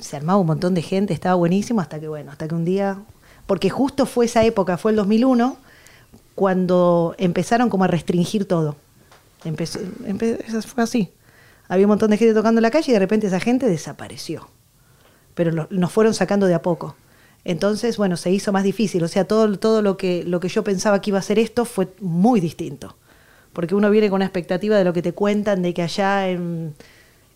se 0.00 0.16
armaba 0.16 0.40
un 0.40 0.46
montón 0.48 0.74
de 0.74 0.82
gente, 0.82 1.12
estaba 1.14 1.36
buenísimo, 1.36 1.80
hasta 1.80 2.00
que, 2.00 2.08
bueno, 2.08 2.32
hasta 2.32 2.48
que 2.48 2.54
un 2.56 2.64
día, 2.64 2.98
porque 3.46 3.70
justo 3.70 4.06
fue 4.06 4.24
esa 4.24 4.42
época, 4.44 4.76
fue 4.78 4.90
el 4.90 4.96
2001, 4.96 5.56
cuando 6.34 7.14
empezaron 7.18 7.68
como 7.68 7.84
a 7.84 7.88
restringir 7.88 8.46
todo. 8.46 8.76
Empezó, 9.44 9.78
empe- 10.06 10.42
fue 10.62 10.82
así. 10.82 11.12
Había 11.68 11.86
un 11.86 11.90
montón 11.90 12.10
de 12.10 12.16
gente 12.16 12.34
tocando 12.34 12.58
en 12.58 12.62
la 12.62 12.70
calle 12.70 12.90
y 12.90 12.94
de 12.94 12.98
repente 12.98 13.26
esa 13.26 13.40
gente 13.40 13.68
desapareció. 13.68 14.48
Pero 15.34 15.68
nos 15.70 15.92
fueron 15.92 16.14
sacando 16.14 16.46
de 16.46 16.54
a 16.54 16.62
poco. 16.62 16.96
Entonces, 17.44 17.96
bueno, 17.96 18.16
se 18.16 18.30
hizo 18.30 18.52
más 18.52 18.64
difícil. 18.64 19.02
O 19.04 19.08
sea, 19.08 19.24
todo, 19.24 19.58
todo 19.58 19.82
lo, 19.82 19.96
que, 19.96 20.24
lo 20.24 20.40
que 20.40 20.48
yo 20.48 20.64
pensaba 20.64 21.00
que 21.00 21.10
iba 21.10 21.18
a 21.18 21.22
ser 21.22 21.38
esto 21.38 21.64
fue 21.64 21.88
muy 22.00 22.40
distinto. 22.40 22.96
Porque 23.52 23.74
uno 23.74 23.90
viene 23.90 24.08
con 24.08 24.16
una 24.16 24.24
expectativa 24.26 24.76
de 24.76 24.84
lo 24.84 24.92
que 24.92 25.02
te 25.02 25.12
cuentan, 25.12 25.62
de 25.62 25.74
que 25.74 25.82
allá 25.82 26.28
en, 26.28 26.74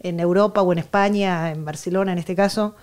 en 0.01 0.21
Europa 0.21 0.63
o 0.63 0.73
en 0.73 0.79
España, 0.79 1.51
en 1.53 1.65
Barcelona 1.65 2.13
en 2.13 2.19
este 2.19 2.35
caso, 2.35 2.75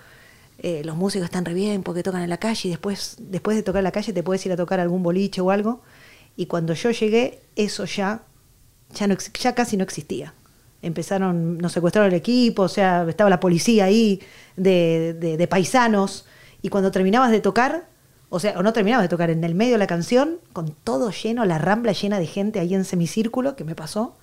eh, 0.59 0.83
los 0.85 0.95
músicos 0.95 1.25
están 1.25 1.45
re 1.45 1.53
bien 1.53 1.81
porque 1.83 2.03
tocan 2.03 2.21
en 2.21 2.29
la 2.29 2.37
calle 2.37 2.67
y 2.67 2.69
después, 2.69 3.17
después 3.19 3.57
de 3.57 3.63
tocar 3.63 3.79
en 3.79 3.85
la 3.85 3.91
calle 3.91 4.13
te 4.13 4.23
puedes 4.23 4.45
ir 4.45 4.51
a 4.51 4.55
tocar 4.55 4.79
algún 4.79 5.01
boliche 5.03 5.41
o 5.41 5.49
algo. 5.51 5.81
Y 6.35 6.45
cuando 6.47 6.73
yo 6.73 6.91
llegué, 6.91 7.41
eso 7.55 7.85
ya, 7.85 8.23
ya, 8.93 9.07
no, 9.07 9.15
ya 9.39 9.55
casi 9.55 9.77
no 9.77 9.83
existía. 9.83 10.33
Empezaron, 10.81 11.57
nos 11.59 11.71
secuestraron 11.71 12.11
el 12.11 12.17
equipo, 12.17 12.63
o 12.63 12.67
sea, 12.69 13.05
estaba 13.07 13.29
la 13.29 13.39
policía 13.39 13.85
ahí 13.85 14.21
de, 14.57 15.15
de- 15.19 15.37
de 15.37 15.47
paisanos. 15.47 16.25
Y 16.61 16.69
cuando 16.69 16.91
terminabas 16.91 17.31
de 17.31 17.39
tocar, 17.41 17.87
o 18.35 18.39
sea, 18.39 18.57
o 18.57 18.63
no 18.63 18.73
terminabas 18.73 19.03
de 19.03 19.09
tocar, 19.09 19.29
en 19.29 19.43
el 19.43 19.53
medio 19.53 19.73
de 19.73 19.77
la 19.77 19.85
canción, 19.85 20.39
con 20.53 20.71
todo 20.71 21.11
lleno, 21.11 21.45
la 21.45 21.59
rambla 21.59 21.91
llena 21.91 22.17
de 22.17 22.25
gente 22.25 22.59
ahí 22.59 22.73
en 22.73 22.83
semicírculo, 22.83 23.55
que 23.55 23.63
me 23.63 23.75
pasó, 23.75 24.15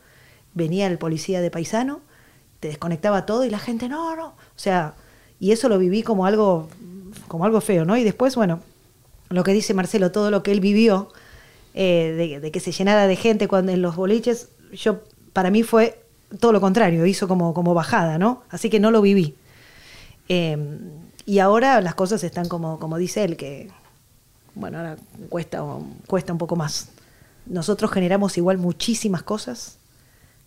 venía 0.53 0.89
el 0.89 0.99
policía 0.99 1.41
de 1.41 1.49
paisano, 1.49 2.01
te 2.59 2.67
desconectaba 2.67 3.25
todo 3.25 3.45
y 3.45 3.51
la 3.51 3.61
gente, 3.61 3.89
no, 3.89 4.17
no. 4.17 4.27
O 4.27 4.57
sea, 4.57 4.95
y 5.39 5.53
eso 5.53 5.69
lo 5.69 5.79
viví 5.79 6.03
como 6.03 6.27
algo, 6.27 6.69
como 7.29 7.45
algo 7.45 7.61
feo, 7.61 7.85
¿no? 7.85 7.97
Y 7.97 8.03
después, 8.03 8.35
bueno, 8.35 8.59
lo 9.29 9.45
que 9.45 9.53
dice 9.53 9.75
Marcelo, 9.75 10.11
todo 10.11 10.33
lo 10.33 10.43
que 10.43 10.51
él 10.51 10.59
vivió, 10.59 11.13
eh, 11.75 12.13
de, 12.17 12.41
de 12.41 12.51
que 12.51 12.59
se 12.59 12.73
llenara 12.73 13.07
de 13.07 13.15
gente 13.15 13.47
cuando 13.47 13.71
en 13.71 13.81
los 13.81 13.95
boliches, 13.95 14.49
yo 14.73 15.03
para 15.33 15.53
mí 15.53 15.63
fue 15.63 16.03
todo 16.41 16.51
lo 16.51 16.61
contrario, 16.61 17.07
hizo 17.07 17.29
como, 17.29 17.55
como 17.55 17.75
bajada, 17.75 18.19
¿no? 18.19 18.43
Así 18.51 18.71
que 18.71 18.81
no 18.81 18.91
lo 18.91 19.03
viví. 19.03 19.37
Eh, 20.29 20.59
y 21.27 21.39
ahora 21.39 21.81
las 21.81 21.95
cosas 21.95 22.25
están 22.25 22.49
como, 22.49 22.81
como 22.81 22.99
dice 22.99 23.23
él, 23.23 23.37
que 23.37 23.71
bueno, 24.55 24.79
ahora 24.79 24.97
cuesta, 25.29 25.63
cuesta 26.07 26.33
un 26.33 26.39
poco 26.39 26.57
más. 26.57 26.89
Nosotros 27.47 27.91
generamos 27.91 28.37
igual 28.39 28.59
muchísimas 28.59 29.23
cosas, 29.23 29.79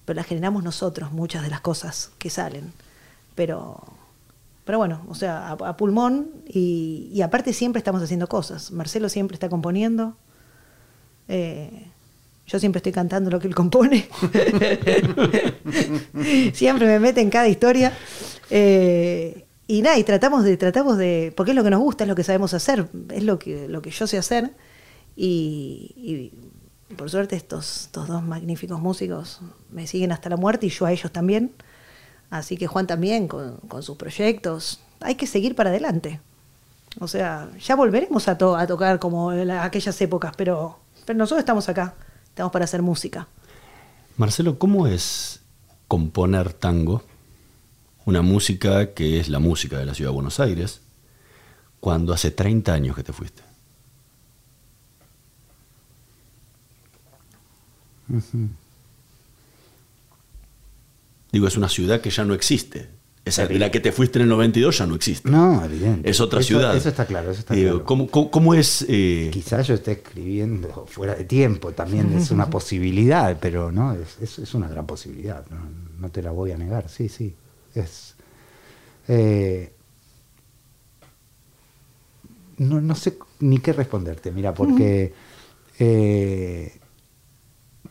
pero 0.06 0.18
las 0.18 0.28
generamos 0.28 0.64
nosotros, 0.64 1.12
muchas 1.12 1.44
de 1.44 1.50
las 1.50 1.62
cosas 1.62 2.12
que 2.18 2.30
salen. 2.30 2.72
Pero, 3.36 3.82
pero 4.66 4.78
bueno, 4.78 5.02
o 5.10 5.16
sea, 5.16 5.52
a, 5.52 5.78
pulmón 5.78 6.30
y, 6.48 7.10
y 7.14 7.22
aparte 7.22 7.54
siempre 7.54 7.80
estamos 7.80 8.02
haciendo 8.02 8.28
cosas. 8.28 8.72
Marcelo 8.72 9.10
siempre 9.10 9.36
está 9.36 9.50
componiendo. 9.50 10.16
Eh, 11.28 11.88
yo 12.46 12.60
siempre 12.60 12.80
estoy 12.80 12.92
cantando 12.92 13.30
lo 13.30 13.40
que 13.40 13.48
él 13.48 13.56
compone. 13.56 14.10
siempre 16.54 16.88
me 16.88 17.00
mete 17.00 17.22
en 17.22 17.30
cada 17.30 17.48
historia. 17.48 17.94
Eh, 18.50 19.43
y 19.68 19.82
nada, 19.82 19.98
y 19.98 20.04
tratamos 20.04 20.44
de, 20.44 20.58
tratamos 20.58 20.98
de, 20.98 21.34
porque 21.36 21.52
es 21.52 21.56
lo 21.56 21.64
que 21.64 21.70
nos 21.70 21.80
gusta, 21.82 22.04
es 22.04 22.08
lo 22.08 22.16
que 22.16 22.24
sabemos 22.24 22.54
hacer, 22.54 22.88
es 23.12 23.24
lo 23.24 23.40
que, 23.40 23.68
lo 23.68 23.82
que 23.82 23.92
yo 23.92 24.08
sé 24.08 24.18
hacer. 24.18 24.54
Y, 25.16 26.32
por 26.98 27.10
suerte 27.10 27.36
estos, 27.36 27.84
estos 27.86 28.08
dos 28.08 28.24
magníficos 28.24 28.80
músicos 28.80 29.40
me 29.72 29.88
siguen 29.88 30.12
hasta 30.12 30.30
la 30.30 30.38
muerte 30.38 30.66
y 30.68 30.70
yo 30.70 30.86
a 30.86 30.92
ellos 30.92 31.12
también. 31.12 31.52
Así 32.30 32.58
que 32.58 32.68
Juan 32.68 32.88
también 32.88 33.28
con, 33.28 33.58
con 33.68 33.84
sus 33.84 33.96
proyectos. 33.98 34.80
Hay 35.00 35.16
que 35.16 35.28
seguir 35.28 35.56
para 35.56 35.70
adelante. 35.70 36.20
O 37.00 37.08
sea, 37.08 37.50
ya 37.60 37.76
volveremos 37.76 38.28
a, 38.28 38.38
to- 38.38 38.56
a 38.56 38.68
tocar 38.68 39.00
como 39.00 39.32
en 39.34 39.48
la- 39.48 39.64
aquellas 39.64 40.00
épocas, 40.02 40.34
pero, 40.38 40.80
pero 41.06 41.18
nosotros 41.18 41.40
estamos 41.40 41.68
acá, 41.70 41.96
estamos 42.26 42.52
para 42.52 42.66
hacer 42.66 42.82
música. 42.82 43.28
Marcelo, 44.18 44.60
¿cómo 44.60 44.86
es 44.88 45.40
componer 45.88 46.54
tango? 46.54 47.04
Una 48.06 48.22
música 48.22 48.94
que 48.94 49.20
es 49.20 49.30
la 49.30 49.40
música 49.40 49.78
de 49.80 49.86
la 49.86 49.94
ciudad 49.94 50.12
de 50.12 50.16
Buenos 50.16 50.40
Aires, 50.40 50.82
cuando 51.80 52.14
hace 52.14 52.32
30 52.32 52.74
años 52.74 52.96
que 52.96 53.04
te 53.04 53.14
fuiste. 53.14 53.42
Digo, 61.32 61.48
es 61.48 61.58
una 61.58 61.70
ciudad 61.70 62.02
que 62.02 62.10
ya 62.10 62.24
no 62.26 62.34
existe. 62.34 62.90
Esa, 63.26 63.46
la 63.50 63.72
que 63.72 63.80
te 63.80 63.94
fuiste 63.94 64.20
en 64.20 64.24
el 64.24 64.30
92 64.30 64.78
ya 64.80 64.86
no 64.86 64.96
existe. 64.96 65.30
No, 65.32 65.64
evidente. 65.64 66.10
Es 66.10 66.20
otra 66.20 66.42
Eso- 66.42 66.48
ciudad. 66.48 66.76
Eso 66.76 66.90
está 66.90 67.06
claro, 67.06 67.32
eso 67.32 67.40
está 67.40 67.54
Digo, 67.54 67.70
claro. 67.70 67.86
¿cómo, 67.86 68.08
cómo- 68.08 68.30
cómo 68.30 68.54
es...? 68.54 68.86
eh, 68.90 69.30
Quizás 69.32 69.66
yo 69.68 69.76
esté 69.76 69.94
escribiendo 69.94 70.86
fuera 70.88 71.16
de 71.16 71.24
tiempo, 71.24 71.72
también 71.72 72.12
es 72.18 72.32
una 72.32 72.50
posibilidad, 72.50 73.38
pero 73.40 73.72
no, 73.72 73.94
es, 73.94 74.18
es- 74.22 74.40
es 74.40 74.54
una 74.54 74.68
gran 74.68 74.86
posibilidad, 74.86 75.46
no, 75.50 75.58
no 76.00 76.10
te 76.10 76.22
la 76.22 76.32
voy 76.32 76.52
a 76.52 76.58
negar, 76.58 76.90
sí, 76.90 77.08
sí. 77.08 77.34
Es, 77.76 78.16
eh, 79.08 79.74
no, 82.58 82.82
no 82.82 82.96
sé 82.96 83.18
ni 83.40 83.60
qué 83.60 83.74
responderte, 83.74 84.32
mira, 84.32 84.54
porque, 84.54 85.14
eh, 85.80 86.80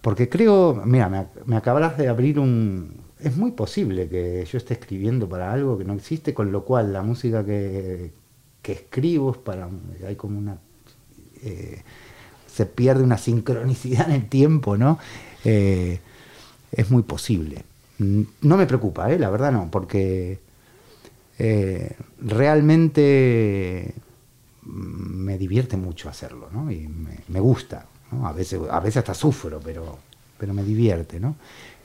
porque 0.01 0.29
creo, 0.29 0.83
mira, 0.85 1.09
me, 1.09 1.27
me 1.47 1.57
acabas 1.57 1.97
de 1.99 2.09
abrir 2.09 2.39
un... 2.39 3.03
Es 3.21 3.37
muy 3.37 3.53
posible 3.53 4.09
que 4.09 4.45
yo 4.51 4.59
esté 4.59 4.75
escribiendo 4.75 5.29
para 5.29 5.53
algo 5.53 5.79
que 5.79 5.85
no 5.85 5.95
existe, 5.95 6.35
con 6.35 6.51
lo 6.51 6.65
cual 6.65 6.93
la 6.93 7.03
música 7.03 7.45
que, 7.45 8.13
que 8.63 8.73
escribo 8.73 9.31
es 9.33 9.39
para... 9.39 9.69
Hay 10.07 10.17
como 10.17 10.39
una... 10.39 10.59
eh, 11.43 11.83
se 12.47 12.67
pierde 12.67 13.03
una 13.05 13.19
sincronicidad 13.19 14.09
en 14.11 14.17
el 14.17 14.29
tiempo, 14.29 14.77
¿no? 14.77 14.99
Eh, 15.45 16.01
es 16.73 16.91
muy 16.91 17.03
posible. 17.03 17.65
Mm, 18.03 18.23
No 18.43 18.57
me 18.57 18.67
preocupa, 18.67 19.11
¿eh? 19.13 19.19
la 19.19 19.31
verdad 19.31 19.53
no, 19.53 19.71
porque 19.71 20.41
eh, 21.39 21.97
realmente 22.21 23.95
mm, 24.63 24.69
me 25.25 25.39
divierte 25.39 25.77
mucho 25.77 26.09
hacerlo, 26.09 26.49
¿no? 26.53 26.71
Y 26.71 26.89
me, 26.89 27.19
me 27.29 27.41
gusta. 27.41 27.87
A 28.25 28.33
veces, 28.33 28.61
a 28.71 28.79
veces 28.81 28.99
hasta 28.99 29.15
sufro, 29.15 29.59
pero, 29.65 29.99
pero 30.39 30.53
me 30.53 30.63
divierte, 30.63 31.19
¿no? 31.19 31.37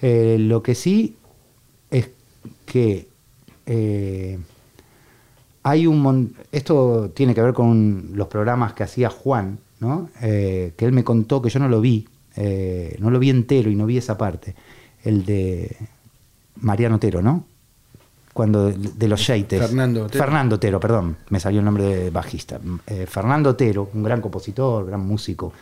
Eh, 0.01 0.36
lo 0.39 0.62
que 0.62 0.75
sí 0.75 1.15
es 1.89 2.10
que 2.65 3.08
eh, 3.65 4.38
hay 5.63 5.88
un 5.88 6.36
esto 6.51 7.12
tiene 7.13 7.34
que 7.34 7.41
ver 7.41 7.53
con 7.53 8.10
los 8.13 8.27
programas 8.27 8.73
que 8.73 8.84
hacía 8.84 9.10
Juan, 9.10 9.60
¿no? 9.80 10.10
Eh, 10.21 10.73
que 10.75 10.86
él 10.86 10.91
me 10.91 11.06
contó 11.06 11.41
que 11.41 11.49
yo 11.49 11.60
no 11.60 11.69
lo 11.69 11.80
vi, 11.80 12.08
no 12.99 13.10
lo 13.10 13.19
vi 13.19 13.30
entero 13.30 13.71
y 13.71 13.75
no 13.75 13.86
vi 13.86 13.97
esa 13.97 14.17
parte, 14.17 14.53
el 15.03 15.25
de 15.25 15.75
Mariano 16.62 16.96
Otero, 16.98 17.22
¿no? 17.22 17.46
Cuando 18.34 18.70
de 18.72 19.08
los 19.08 19.26
Yeites. 19.26 19.60
Fernando 19.60 20.06
Otero. 20.06 20.24
Fernando 20.24 20.56
Otero, 20.58 20.80
perdón, 20.80 21.17
me 21.30 21.39
salió 21.39 21.60
el 21.60 21.65
nombre 21.65 21.84
de 21.86 22.10
bajista. 22.12 22.60
Eh, 22.86 23.06
Fernando 23.08 23.50
Otero, 23.52 23.89
un 23.93 24.04
gran 24.04 24.22
compositor, 24.22 24.86
gran 24.86 25.00
músico. 25.06 25.54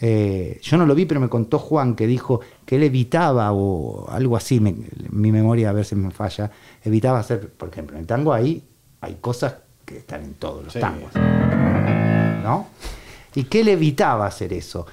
Eh, 0.00 0.58
yo 0.60 0.76
no 0.76 0.86
lo 0.86 0.94
vi, 0.94 1.06
pero 1.06 1.20
me 1.20 1.28
contó 1.28 1.58
Juan 1.60 1.94
que 1.94 2.06
dijo 2.08 2.40
que 2.66 2.76
él 2.76 2.82
evitaba, 2.82 3.52
o 3.52 4.08
algo 4.10 4.36
así, 4.36 4.58
me- 4.58 4.74
mi 5.10 5.30
memoria 5.30 5.70
a 5.70 5.72
ver 5.72 5.84
si 5.84 5.94
me 5.94 6.10
falla, 6.10 6.50
evitaba 6.82 7.20
hacer, 7.20 7.48
por 7.50 7.68
ejemplo, 7.68 7.94
en 7.96 8.00
el 8.02 8.06
tango 8.06 8.32
ahí 8.32 8.62
hay 9.00 9.14
cosas 9.20 9.54
que 9.84 9.98
están 9.98 10.24
en 10.24 10.34
todos 10.34 10.64
los 10.64 10.72
Sí. 10.72 10.80
tangos. 10.80 11.10
¿No? 12.42 12.66
Y 13.36 13.44
que 13.44 13.60
él 13.60 13.68
evitaba 13.68 14.26
hacer 14.26 14.52
eso. 14.52 14.86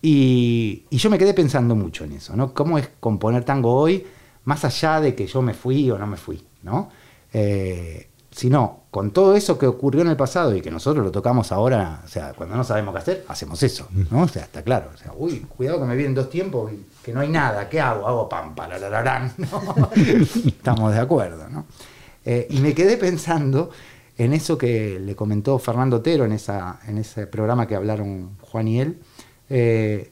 Y, 0.00 0.84
y 0.90 0.96
yo 0.98 1.10
me 1.10 1.18
quedé 1.18 1.34
pensando 1.34 1.74
mucho 1.74 2.04
en 2.04 2.12
eso, 2.12 2.36
¿no? 2.36 2.52
¿Cómo 2.54 2.78
es 2.78 2.88
componer 3.00 3.44
tango 3.44 3.74
hoy, 3.74 4.04
más 4.44 4.64
allá 4.64 5.00
de 5.00 5.14
que 5.14 5.26
yo 5.26 5.42
me 5.42 5.54
fui 5.54 5.90
o 5.90 5.98
no 5.98 6.06
me 6.06 6.16
fui, 6.16 6.44
¿no? 6.62 6.88
Eh, 7.32 8.08
sino 8.30 8.80
con 8.90 9.12
todo 9.12 9.36
eso 9.36 9.56
que 9.58 9.66
ocurrió 9.66 10.02
en 10.02 10.08
el 10.08 10.16
pasado 10.16 10.54
y 10.56 10.60
que 10.60 10.70
nosotros 10.70 11.04
lo 11.04 11.12
tocamos 11.12 11.52
ahora, 11.52 12.02
o 12.04 12.08
sea, 12.08 12.32
cuando 12.34 12.56
no 12.56 12.64
sabemos 12.64 12.92
qué 12.94 12.98
hacer, 12.98 13.24
hacemos 13.28 13.62
eso, 13.62 13.88
¿no? 14.10 14.22
O 14.22 14.28
sea, 14.28 14.42
está 14.42 14.62
claro. 14.62 14.90
O 14.92 14.96
sea, 14.96 15.12
uy, 15.16 15.40
cuidado 15.40 15.80
que 15.80 15.86
me 15.86 15.94
vienen 15.96 16.14
dos 16.14 16.30
tiempos 16.30 16.72
y 16.72 16.84
que 17.02 17.12
no 17.12 17.20
hay 17.20 17.28
nada, 17.28 17.68
¿qué 17.68 17.80
hago? 17.80 18.06
Hago 18.06 18.28
pam, 18.28 18.54
parararán, 18.54 19.32
¿no? 19.38 19.90
Estamos 20.46 20.92
de 20.92 20.98
acuerdo, 20.98 21.48
¿no? 21.48 21.66
Eh, 22.24 22.46
y 22.50 22.60
me 22.60 22.74
quedé 22.74 22.96
pensando 22.96 23.70
en 24.16 24.32
eso 24.32 24.56
que 24.58 24.98
le 25.00 25.14
comentó 25.14 25.58
Fernando 25.58 25.96
Otero 25.98 26.24
en, 26.24 26.32
esa, 26.32 26.80
en 26.86 26.98
ese 26.98 27.26
programa 27.26 27.66
que 27.68 27.76
hablaron 27.76 28.36
Juan 28.40 28.66
y 28.68 28.80
él. 28.80 28.98
eh, 29.48 30.10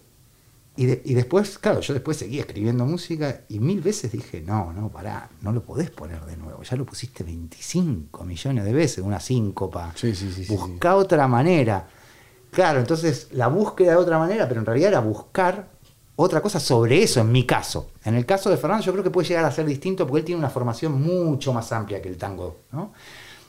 y, 0.76 0.86
de- 0.86 1.02
y 1.04 1.14
después, 1.14 1.58
claro, 1.58 1.80
yo 1.80 1.92
después 1.94 2.16
seguí 2.16 2.38
escribiendo 2.38 2.86
música 2.86 3.42
y 3.48 3.58
mil 3.60 3.80
veces 3.80 4.10
dije, 4.12 4.40
no, 4.40 4.72
no, 4.72 4.88
pará, 4.90 5.28
no 5.42 5.52
lo 5.52 5.62
podés 5.62 5.90
poner 5.90 6.24
de 6.24 6.36
nuevo. 6.36 6.62
Ya 6.62 6.76
lo 6.76 6.86
pusiste 6.86 7.24
25 7.24 8.24
millones 8.24 8.64
de 8.64 8.72
veces, 8.72 9.04
una 9.04 9.20
síncopa. 9.20 9.92
Sí, 9.94 10.14
sí, 10.14 10.32
sí, 10.32 10.44
sí, 10.44 10.54
Busca 10.54 10.96
otra 10.96 11.28
manera. 11.28 11.88
Claro, 12.50 12.80
entonces 12.80 13.28
la 13.32 13.48
búsqueda 13.48 13.92
de 13.92 13.96
otra 13.96 14.18
manera, 14.18 14.46
pero 14.48 14.60
en 14.60 14.66
realidad 14.66 14.88
era 14.90 15.00
buscar 15.00 15.68
otra 16.16 16.40
cosa 16.42 16.60
sobre 16.60 17.02
eso, 17.02 17.20
en 17.20 17.32
mi 17.32 17.44
caso. 17.46 17.92
En 18.04 18.14
el 18.14 18.26
caso 18.26 18.50
de 18.50 18.56
Fernando, 18.56 18.84
yo 18.84 18.92
creo 18.92 19.04
que 19.04 19.10
puede 19.10 19.28
llegar 19.28 19.44
a 19.44 19.50
ser 19.50 19.64
distinto 19.66 20.06
porque 20.06 20.20
él 20.20 20.24
tiene 20.26 20.38
una 20.38 20.50
formación 20.50 21.00
mucho 21.00 21.52
más 21.52 21.72
amplia 21.72 22.00
que 22.02 22.08
el 22.08 22.16
tango, 22.16 22.60
¿no? 22.72 22.92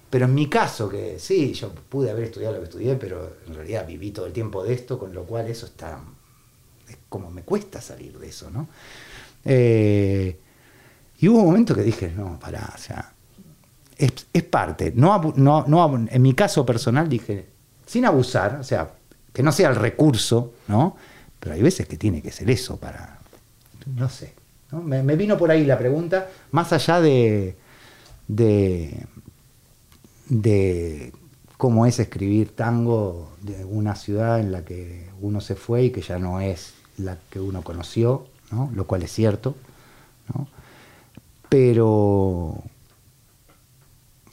Pero 0.10 0.26
en 0.26 0.34
mi 0.36 0.48
caso, 0.48 0.88
que 0.88 1.18
sí, 1.20 1.54
yo 1.54 1.72
pude 1.74 2.12
haber 2.12 2.26
estudiado 2.26 2.54
lo 2.56 2.60
que 2.62 2.66
estudié, 2.66 2.96
pero 2.96 3.38
en 3.48 3.54
realidad 3.56 3.86
viví 3.88 4.12
todo 4.12 4.26
el 4.28 4.32
tiempo 4.34 4.64
de 4.64 4.74
esto, 4.74 4.98
con 5.00 5.14
lo 5.14 5.24
cual 5.26 5.48
eso 5.48 5.66
está. 5.66 6.00
Como 7.14 7.30
me 7.30 7.44
cuesta 7.44 7.80
salir 7.80 8.18
de 8.18 8.28
eso, 8.28 8.50
¿no? 8.50 8.68
Eh, 9.46 10.36
y 11.20 11.28
hubo 11.28 11.42
un 11.42 11.46
momento 11.46 11.76
que 11.76 11.84
dije, 11.84 12.12
no, 12.18 12.40
pará, 12.40 12.74
o 12.74 12.78
sea, 12.80 13.14
es, 13.96 14.26
es 14.34 14.42
parte. 14.42 14.94
No, 14.96 15.32
no, 15.36 15.64
no 15.68 16.08
en 16.10 16.22
mi 16.24 16.34
caso 16.34 16.66
personal 16.66 17.08
dije, 17.08 17.50
sin 17.86 18.06
abusar, 18.06 18.56
o 18.60 18.64
sea, 18.64 18.94
que 19.32 19.44
no 19.44 19.52
sea 19.52 19.70
el 19.70 19.76
recurso, 19.76 20.56
¿no? 20.68 20.98
Pero 21.40 21.54
hay 21.54 21.62
veces 21.62 21.88
que 21.88 21.98
tiene 21.98 22.20
que 22.20 22.32
ser 22.32 22.50
eso 22.50 22.78
para, 22.78 23.20
no 23.96 24.10
sé. 24.10 24.34
¿no? 24.72 24.82
Me, 24.82 25.04
me 25.04 25.16
vino 25.16 25.38
por 25.38 25.52
ahí 25.52 25.66
la 25.66 25.78
pregunta, 25.78 26.32
más 26.50 26.74
allá 26.74 27.00
de, 27.00 27.56
de, 28.28 29.06
de 30.30 31.14
cómo 31.58 31.86
es 31.86 32.00
escribir 32.00 32.56
tango 32.56 33.34
de 33.44 33.66
una 33.66 33.94
ciudad 33.94 34.40
en 34.40 34.52
la 34.52 34.66
que 34.66 35.12
uno 35.22 35.42
se 35.42 35.54
fue 35.54 35.84
y 35.84 35.92
que 35.92 36.02
ya 36.02 36.18
no 36.18 36.42
es 36.42 36.74
la 36.98 37.18
que 37.30 37.40
uno 37.40 37.62
conoció, 37.64 38.28
¿no? 38.52 38.70
lo 38.74 38.86
cual 38.86 39.04
es 39.04 39.12
cierto, 39.12 39.56
¿no? 40.34 40.48
pero 41.50 42.64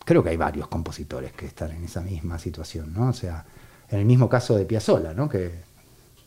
creo 0.04 0.22
que 0.22 0.30
hay 0.30 0.36
varios 0.36 0.68
compositores 0.68 1.32
que 1.32 1.46
están 1.46 1.70
en 1.72 1.84
esa 1.84 2.00
misma 2.00 2.38
situación, 2.38 2.92
¿no? 2.94 3.08
O 3.08 3.12
sea, 3.12 3.44
en 3.90 3.98
el 4.00 4.04
mismo 4.04 4.28
caso 4.28 4.56
de 4.56 4.64
Piazzolla, 4.64 5.12
¿no? 5.14 5.28
Que, 5.28 5.50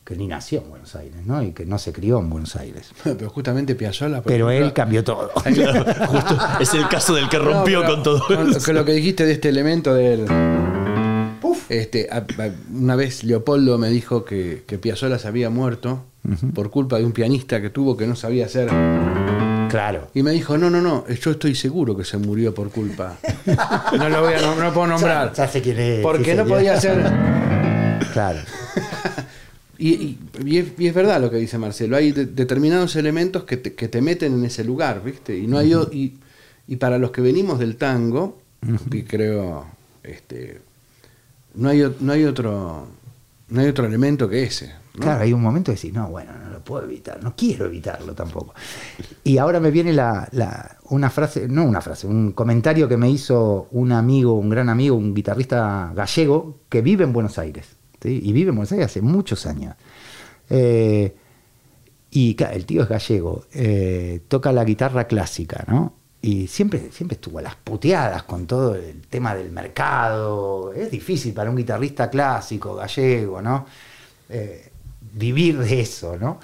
que 0.06 0.16
ni 0.16 0.28
nació 0.28 0.62
en 0.62 0.70
Buenos 0.70 0.96
Aires, 0.96 1.26
¿no? 1.26 1.42
Y 1.42 1.52
que 1.52 1.66
no 1.66 1.78
se 1.80 1.92
crió 1.94 2.20
en 2.20 2.30
Buenos 2.30 2.56
Aires. 2.56 2.92
Pero 3.04 3.30
justamente 3.30 3.76
Piazzolla. 3.76 4.22
Pero 4.22 4.50
ejemplo, 4.50 4.68
él 4.68 4.74
cambió 4.74 5.04
todo. 5.04 5.32
Claro, 5.44 5.84
justo 6.08 6.38
es 6.60 6.74
el 6.74 6.88
caso 6.88 7.16
del 7.16 7.28
que 7.30 7.40
rompió 7.40 7.80
No, 7.80 7.86
pero 7.86 7.94
con 7.96 8.04
todo 8.04 8.28
con- 8.28 8.50
eso. 8.52 8.66
con 8.66 8.76
lo 8.76 8.86
que 8.86 8.94
dijiste 8.94 9.26
de 9.26 9.34
este 9.34 9.50
elemento 9.50 9.94
del. 9.94 10.26
Este, 11.70 12.08
a- 12.12 12.18
a- 12.18 12.52
una 12.74 12.96
vez 12.96 13.24
Leopoldo 13.24 13.78
me 13.78 13.90
dijo 13.90 14.26
que, 14.26 14.64
que 14.68 14.78
Piazzolla 14.78 15.18
se 15.18 15.28
había 15.28 15.50
muerto 15.50 16.04
por 16.54 16.70
culpa 16.70 16.98
de 17.00 17.06
un 17.06 17.12
pianista 17.12 17.62
que 17.62 17.70
tuvo 17.70 17.98
que 17.98 18.08
no 18.08 18.16
sabía 18.16 18.46
hacer. 18.46 18.70
Claro. 19.70 20.08
Y 20.14 20.22
me 20.24 20.32
dijo, 20.32 20.58
no, 20.58 20.70
no, 20.70 20.82
no, 20.82 21.06
yo 21.08 21.32
estoy 21.32 21.56
seguro 21.56 21.98
que 21.98 22.04
se 22.06 22.18
murió 22.18 22.54
por 22.54 22.70
culpa. 22.70 23.18
No 23.98 24.10
lo 24.10 24.22
voy 24.22 24.34
a 24.36 24.42
no 24.42 24.56
lo 24.56 24.74
puedo 24.74 24.88
nombrar. 24.88 25.30
Ya- 25.34 25.46
ya 25.46 25.52
sé 25.52 25.62
quién 25.62 25.78
es, 25.80 26.00
Porque 26.02 26.32
sí, 26.32 26.38
no 26.38 26.46
podía 26.46 26.74
hacer. 26.76 27.02
Claro. 28.14 28.40
Y, 29.78 29.90
y- 29.94 30.20
y 30.46 30.58
es, 30.60 30.66
y 30.78 30.88
es 30.88 30.94
verdad 30.94 31.20
lo 31.20 31.32
que 31.32 31.38
dice 31.38 31.58
Marcelo, 31.58 31.98
hay 31.98 32.12
de- 32.12 32.28
determinados 32.28 32.96
elementos 32.96 33.44
que 33.44 33.58
te, 33.58 33.74
que 33.74 33.88
te 33.88 34.02
meten 34.02 34.34
en 34.34 34.46
ese 34.46 34.64
lugar, 34.64 35.04
¿viste? 35.04 35.36
Y 35.38 35.48
no 35.48 35.58
hay 35.58 35.74
o- 35.74 35.90
y, 35.92 36.14
y 36.68 36.76
para 36.78 36.98
los 37.00 37.10
que 37.12 37.22
venimos 37.22 37.58
del 37.60 37.76
tango, 37.76 38.38
y 38.92 39.02
creo, 39.02 39.66
este, 40.04 40.62
no 41.56 41.70
hay, 41.70 41.84
no 42.00 42.14
hay 42.14 42.24
otro, 42.26 42.88
no 43.50 43.62
hay 43.62 43.68
otro 43.68 43.86
elemento 43.88 44.30
que 44.30 44.44
ese. 44.44 44.72
Claro, 45.00 45.24
hay 45.24 45.34
un 45.34 45.42
momento 45.42 45.72
de 45.72 45.76
decir, 45.76 45.92
no, 45.94 46.08
bueno, 46.10 46.32
no 46.44 46.52
lo 46.52 46.64
puedo 46.64 46.84
evitar, 46.84 47.22
no 47.24 47.36
quiero 47.36 47.66
evitarlo 47.66 48.14
tampoco. 48.14 48.54
Y 49.24 49.40
ahora 49.40 49.60
me 49.60 49.72
viene 49.72 49.92
la, 49.92 50.28
la- 50.34 50.78
una 50.90 51.10
frase, 51.10 51.48
no 51.48 51.64
una 51.66 51.82
frase, 51.82 52.06
un 52.06 52.32
comentario 52.34 52.88
que 52.88 52.96
me 52.98 53.10
hizo 53.10 53.68
un 53.72 53.92
amigo, 53.92 54.34
un 54.34 54.50
gran 54.50 54.70
amigo, 54.70 54.96
un 54.96 55.16
guitarrista 55.16 55.92
gallego 55.96 56.60
que 56.70 56.82
vive 56.82 57.04
en 57.06 57.12
Buenos 57.14 57.40
Aires. 57.40 57.68
¿sí? 58.02 58.20
Y 58.24 58.34
vive 58.34 58.50
en 58.50 58.56
Buenos 58.56 58.72
Aires 58.72 58.86
hace 58.86 59.02
muchos 59.02 59.48
años. 59.48 59.76
Eh, 60.50 61.16
y 62.12 62.36
claro, 62.36 62.56
el 62.56 62.66
tío 62.66 62.84
es 62.84 62.90
gallego, 62.90 63.46
eh, 63.54 64.22
toca 64.28 64.52
la 64.52 64.64
guitarra 64.64 65.06
clásica, 65.08 65.64
¿no? 65.68 65.94
Y 66.22 66.48
siempre, 66.48 66.92
siempre 66.92 67.16
estuvo 67.16 67.40
a 67.40 67.42
las 67.42 67.56
puteadas 67.56 68.24
con 68.24 68.46
todo 68.46 68.76
el 68.76 69.02
tema 69.10 69.34
del 69.36 69.52
mercado. 69.52 70.72
Es 70.74 70.92
difícil 70.92 71.34
para 71.34 71.50
un 71.50 71.56
guitarrista 71.58 72.10
clásico, 72.10 72.76
gallego, 72.76 73.42
¿no? 73.42 73.66
Eh, 74.30 74.70
vivir 75.14 75.60
de 75.60 75.82
eso, 75.82 76.18
¿no? 76.18 76.40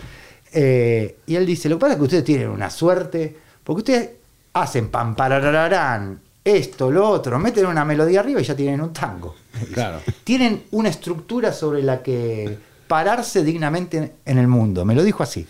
Eh, 0.52 1.18
y 1.28 1.36
él 1.36 1.46
dice, 1.46 1.70
lo 1.70 1.78
que 1.78 1.82
pasa 1.82 1.94
es 1.94 1.98
que 1.98 2.04
ustedes 2.04 2.24
tienen 2.24 2.50
una 2.50 2.70
suerte, 2.70 3.36
porque 3.64 3.80
ustedes 3.80 4.10
hacen 4.54 4.90
pam, 4.90 5.16
parararán, 5.16 6.20
esto, 6.44 6.90
lo 6.90 7.08
otro, 7.08 7.38
meten 7.38 7.66
una 7.66 7.86
melodía 7.86 8.22
arriba 8.22 8.42
y 8.42 8.44
ya 8.44 8.56
tienen 8.56 8.82
un 8.82 8.94
tango. 8.94 9.36
Claro. 9.74 10.00
Tienen 10.24 10.64
una 10.72 10.90
estructura 10.90 11.52
sobre 11.52 11.84
la 11.84 12.02
que 12.02 12.58
pararse 12.88 13.44
dignamente 13.44 14.14
en 14.26 14.38
el 14.38 14.48
mundo. 14.48 14.86
Me 14.86 14.96
lo 14.96 15.04
dijo 15.04 15.22
así. 15.22 15.46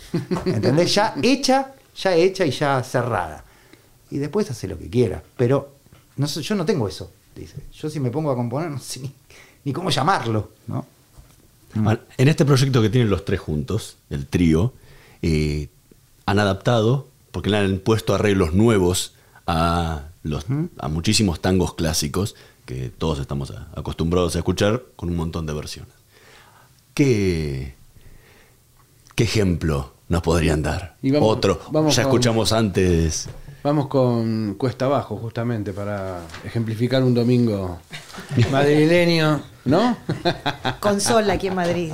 ¿Entendés? 0.46 0.94
Ya 0.94 1.16
hecha, 1.22 1.74
ya 1.96 2.16
hecha 2.16 2.46
y 2.46 2.52
ya 2.52 2.84
cerrada. 2.84 3.44
Y 4.10 4.18
después 4.18 4.50
hace 4.50 4.68
lo 4.68 4.78
que 4.78 4.90
quiera. 4.90 5.22
Pero 5.38 5.76
no 6.18 6.28
yo 6.28 6.56
no 6.56 6.66
tengo 6.66 6.88
eso, 6.88 7.12
dice. 7.36 7.58
Yo 7.72 7.90
si 7.90 8.00
me 8.00 8.10
pongo 8.10 8.32
a 8.32 8.36
componer 8.36 8.70
no 8.72 8.80
sé 8.80 9.00
ni, 9.00 9.14
ni 9.64 9.72
cómo 9.72 9.90
llamarlo, 9.90 10.52
¿no? 10.68 10.86
Bueno, 11.76 12.00
En 12.18 12.28
este 12.28 12.46
proyecto 12.46 12.82
que 12.82 12.90
tienen 12.90 13.10
los 13.10 13.26
tres 13.26 13.40
juntos, 13.40 13.98
el 14.10 14.26
trío, 14.26 14.74
eh, 15.22 15.70
han 16.26 16.40
adaptado, 16.40 17.08
porque 17.32 17.50
le 17.50 17.58
han 17.58 17.78
puesto 17.80 18.14
arreglos 18.16 18.54
nuevos 18.54 19.14
a, 19.48 20.04
los, 20.24 20.46
a 20.80 20.88
muchísimos 20.88 21.40
tangos 21.42 21.74
clásicos 21.76 22.36
que 22.66 22.90
todos 22.90 23.20
estamos 23.20 23.52
a- 23.52 23.68
acostumbrados 23.76 24.36
a 24.36 24.40
escuchar 24.40 24.84
con 24.96 25.10
un 25.10 25.16
montón 25.16 25.46
de 25.46 25.54
versiones. 25.54 25.94
¿Qué, 26.94 27.74
qué 29.16 29.24
ejemplo 29.24 29.94
nos 30.08 30.22
podrían 30.22 30.62
dar? 30.62 30.96
Vamos- 31.02 31.38
Otro. 31.38 31.62
vamos 31.72 31.96
ya 31.96 32.04
con- 32.04 32.12
escuchamos 32.12 32.52
antes. 32.52 33.30
Vamos 33.62 33.88
con 33.88 34.54
Cuesta 34.54 34.86
Abajo, 34.86 35.18
justamente, 35.18 35.74
para 35.74 36.22
ejemplificar 36.46 37.04
un 37.04 37.14
domingo 37.14 37.80
madrileño, 38.52 39.42
¿no? 39.66 39.98
Con 40.80 41.02
sol 41.02 41.30
aquí 41.30 41.48
en 41.48 41.56
Madrid. 41.56 41.94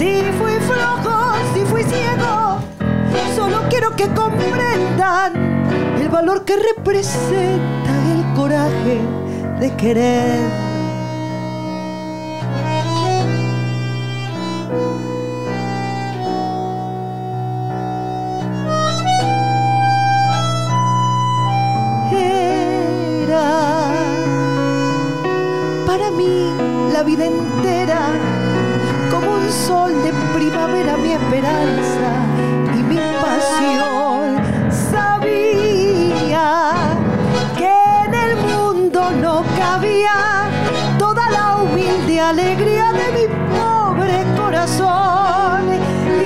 Si 0.00 0.22
fui 0.38 0.52
flojo, 0.60 1.34
si 1.52 1.60
fui 1.66 1.82
ciego, 1.82 2.58
solo 3.36 3.58
quiero 3.68 3.94
que 3.96 4.08
comprendan 4.14 5.34
el 6.00 6.08
valor 6.08 6.46
que 6.46 6.56
representa 6.56 7.90
el 8.14 8.34
coraje 8.34 8.98
de 9.60 9.76
querer. 9.76 10.69
era 30.76 30.96
mi 30.96 31.12
esperanza 31.12 32.10
y 32.74 32.82
mi 32.82 32.96
pasión. 33.22 34.40
Sabía 34.90 36.46
que 37.56 37.72
en 38.06 38.14
el 38.14 38.36
mundo 38.36 39.10
no 39.20 39.44
cabía 39.58 40.48
toda 40.98 41.30
la 41.30 41.56
humilde 41.56 42.20
alegría 42.20 42.92
de 42.92 43.12
mi 43.16 43.26
pobre 43.56 44.24
corazón. 44.36 45.62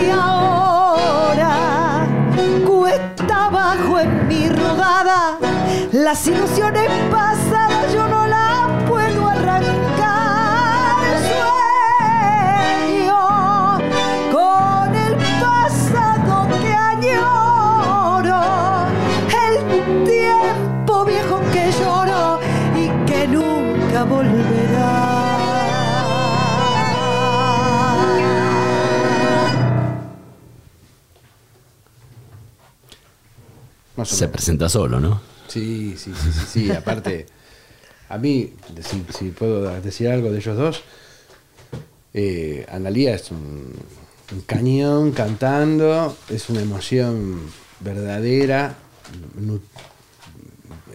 Y 0.04 0.10
ahora 0.10 2.06
cuesta 2.66 3.46
abajo 3.46 4.00
en 4.00 4.28
mi 4.28 4.48
rodada 4.48 5.38
las 5.92 6.26
ilusiones 6.26 6.90
pasan 7.10 7.43
Más 34.04 34.12
o 34.12 34.16
Se 34.16 34.24
menos. 34.26 34.32
presenta 34.36 34.68
solo, 34.68 35.00
¿no? 35.00 35.20
Sí, 35.48 35.94
sí, 35.96 36.12
sí, 36.14 36.32
sí, 36.32 36.46
sí. 36.52 36.70
Aparte, 36.72 37.24
a 38.10 38.18
mí, 38.18 38.52
si, 38.82 39.02
si 39.16 39.30
puedo 39.30 39.62
decir 39.80 40.08
algo 40.08 40.30
de 40.30 40.38
ellos 40.38 40.56
dos, 40.58 40.82
eh, 42.12 42.66
Analía 42.70 43.14
es 43.14 43.30
un, 43.30 43.72
un 44.32 44.40
cañón 44.42 45.12
cantando, 45.12 46.16
es 46.28 46.48
una 46.50 46.60
emoción 46.60 47.40
verdadera, 47.80 48.74
nu- 49.40 49.60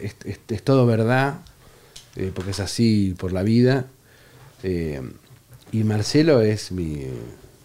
es, 0.01 0.15
es- 0.25 0.39
es 0.47 0.63
todo 0.63 0.85
verdad, 0.85 1.39
eh, 2.15 2.31
porque 2.33 2.51
es 2.51 2.59
así 2.59 3.15
por 3.17 3.31
la 3.33 3.43
vida. 3.43 3.85
Eh, 4.63 5.01
y 5.71 5.83
Marcelo 5.83 6.41
es 6.41 6.71
mi, 6.71 7.05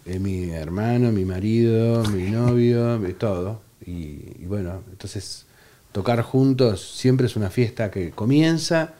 es 0.05 0.19
mi 0.19 0.49
hermano, 0.51 1.11
mi 1.11 1.23
marido, 1.25 2.03
mi 2.09 2.29
novio, 2.31 2.97
mi 2.99 3.13
todo. 3.13 3.61
Y, 3.85 4.41
y 4.41 4.45
bueno, 4.47 4.81
entonces 4.91 5.45
tocar 5.91 6.21
juntos 6.21 6.95
siempre 6.95 7.27
es 7.27 7.35
una 7.35 7.49
fiesta 7.49 7.91
que 7.91 8.11
comienza 8.11 8.93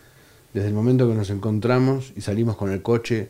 desde 0.53 0.69
el 0.69 0.73
momento 0.73 1.09
que 1.09 1.15
nos 1.15 1.29
encontramos 1.29 2.13
y 2.15 2.21
salimos 2.21 2.55
con 2.55 2.71
el 2.71 2.81
coche 2.81 3.29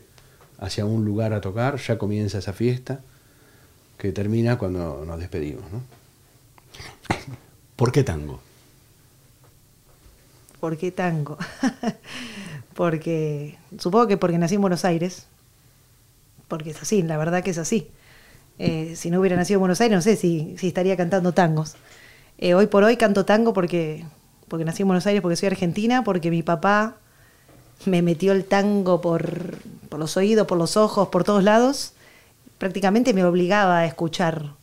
hacia 0.58 0.84
un 0.84 1.04
lugar 1.04 1.32
a 1.32 1.40
tocar, 1.40 1.76
ya 1.76 1.98
comienza 1.98 2.38
esa 2.38 2.52
fiesta 2.52 3.00
que 3.98 4.12
termina 4.12 4.58
cuando 4.58 5.04
nos 5.04 5.18
despedimos. 5.18 5.64
¿no? 5.72 5.82
¿Por 7.74 7.92
qué 7.92 8.04
tango? 8.04 8.40
¿Por 10.60 10.76
qué 10.76 10.92
tango? 10.92 11.36
porque, 12.74 13.58
supongo 13.78 14.06
que 14.06 14.16
porque 14.16 14.38
nací 14.38 14.54
en 14.54 14.60
Buenos 14.60 14.84
Aires, 14.84 15.26
porque 16.48 16.70
es 16.70 16.80
así, 16.80 17.02
la 17.02 17.16
verdad 17.16 17.42
que 17.42 17.50
es 17.50 17.58
así. 17.58 17.90
Eh, 18.58 18.94
si 18.96 19.10
no 19.10 19.20
hubiera 19.20 19.36
nacido 19.36 19.58
en 19.58 19.60
Buenos 19.60 19.80
Aires, 19.80 19.96
no 19.96 20.02
sé 20.02 20.16
si, 20.16 20.56
si 20.58 20.68
estaría 20.68 20.96
cantando 20.96 21.32
tangos. 21.32 21.74
Eh, 22.38 22.54
hoy 22.54 22.66
por 22.66 22.84
hoy 22.84 22.96
canto 22.96 23.24
tango 23.24 23.52
porque, 23.52 24.04
porque 24.48 24.64
nací 24.64 24.82
en 24.82 24.88
Buenos 24.88 25.06
Aires, 25.06 25.22
porque 25.22 25.36
soy 25.36 25.48
argentina, 25.48 26.04
porque 26.04 26.30
mi 26.30 26.42
papá 26.42 26.96
me 27.84 28.00
metió 28.00 28.32
el 28.32 28.44
tango 28.44 29.00
por, 29.00 29.58
por 29.88 29.98
los 29.98 30.16
oídos, 30.16 30.46
por 30.46 30.56
los 30.56 30.76
ojos, 30.76 31.08
por 31.08 31.24
todos 31.24 31.44
lados. 31.44 31.92
Prácticamente 32.58 33.12
me 33.12 33.24
obligaba 33.24 33.80
a 33.80 33.86
escuchar. 33.86 34.54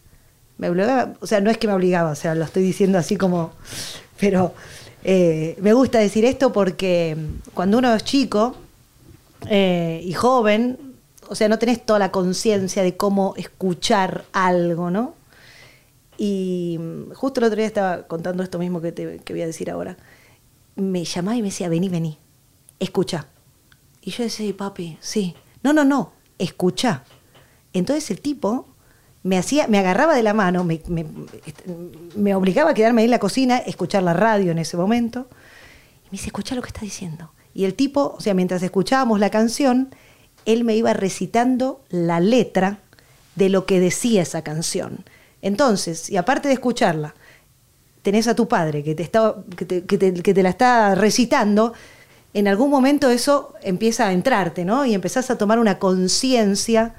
Me 0.57 0.69
obligaba, 0.69 1.13
o 1.19 1.27
sea, 1.27 1.41
no 1.41 1.51
es 1.51 1.57
que 1.57 1.67
me 1.67 1.73
obligaba, 1.73 2.11
o 2.11 2.15
sea, 2.15 2.33
lo 2.33 2.45
estoy 2.45 2.63
diciendo 2.63 2.97
así 2.97 3.15
como, 3.15 3.51
pero 4.19 4.53
eh, 5.03 5.55
me 5.61 5.73
gusta 5.73 5.99
decir 5.99 6.25
esto 6.25 6.51
porque 6.51 7.17
cuando 7.53 7.77
uno 7.77 7.93
es 7.93 8.03
chico 8.03 8.55
y 9.49 10.13
joven, 10.13 10.92
o 11.29 11.35
sea, 11.35 11.49
no 11.49 11.59
tenés 11.59 11.85
toda 11.85 11.99
la 11.99 12.11
conciencia 12.11 12.83
de 12.83 12.95
cómo 12.97 13.33
escuchar 13.37 14.25
algo, 14.33 14.89
¿no? 14.91 15.15
Y 16.17 16.77
mm, 16.79 17.13
justo 17.13 17.39
el 17.39 17.45
otro 17.45 17.57
día 17.57 17.65
estaba 17.67 18.03
contando 18.07 18.43
esto 18.43 18.59
mismo 18.59 18.81
que, 18.81 18.91
te, 18.91 19.19
que 19.19 19.33
voy 19.33 19.41
a 19.41 19.47
decir 19.47 19.69
ahora. 19.71 19.97
Me 20.75 21.03
llamaba 21.03 21.35
y 21.37 21.41
me 21.41 21.49
decía, 21.49 21.69
vení, 21.69 21.89
vení, 21.89 22.17
escucha. 22.79 23.27
Y 24.01 24.11
yo 24.11 24.23
decía, 24.23 24.47
"Sí, 24.47 24.53
papi, 24.53 24.97
sí. 25.01 25.35
No, 25.63 25.73
no, 25.73 25.83
no, 25.85 26.11
escucha. 26.37 27.03
Entonces 27.73 28.09
el 28.11 28.19
tipo 28.21 28.67
me 29.23 29.37
hacía, 29.37 29.67
me 29.67 29.79
agarraba 29.79 30.15
de 30.15 30.23
la 30.23 30.33
mano, 30.33 30.63
me, 30.63 30.81
me- 30.87 31.05
me 32.15 32.35
obligaba 32.35 32.71
a 32.71 32.73
quedarme 32.73 33.01
ahí 33.01 33.05
en 33.05 33.11
la 33.11 33.19
cocina, 33.19 33.57
escuchar 33.57 34.03
la 34.03 34.13
radio 34.13 34.51
en 34.51 34.59
ese 34.59 34.75
momento. 34.77 35.27
Y 36.01 36.05
me 36.05 36.11
dice, 36.11 36.27
escucha 36.27 36.55
lo 36.55 36.61
que 36.61 36.67
está 36.67 36.81
diciendo. 36.81 37.31
Y 37.53 37.65
el 37.65 37.75
tipo, 37.75 38.15
o 38.17 38.21
sea, 38.21 38.33
mientras 38.33 38.61
escuchábamos 38.63 39.19
la 39.19 39.29
canción, 39.29 39.93
él 40.45 40.63
me 40.63 40.75
iba 40.75 40.93
recitando 40.93 41.81
la 41.89 42.19
letra 42.19 42.79
de 43.35 43.49
lo 43.49 43.65
que 43.65 43.79
decía 43.79 44.21
esa 44.21 44.43
canción. 44.43 45.03
Entonces, 45.41 46.09
y 46.09 46.17
aparte 46.17 46.47
de 46.47 46.53
escucharla, 46.55 47.15
tenés 48.01 48.27
a 48.27 48.35
tu 48.35 48.47
padre 48.47 48.83
que 48.83 48.95
te, 48.95 49.03
está, 49.03 49.35
que 49.55 49.65
te, 49.65 49.83
que 49.85 50.33
te- 50.33 50.43
la 50.43 50.49
está 50.49 50.95
recitando, 50.95 51.73
en 52.33 52.47
algún 52.47 52.69
momento 52.69 53.09
eso 53.09 53.53
empieza 53.61 54.07
a 54.07 54.13
entrarte, 54.13 54.65
¿no? 54.65 54.85
Y 54.85 54.93
empezás 54.93 55.29
a 55.29 55.37
tomar 55.37 55.59
una 55.59 55.79
conciencia 55.79 56.95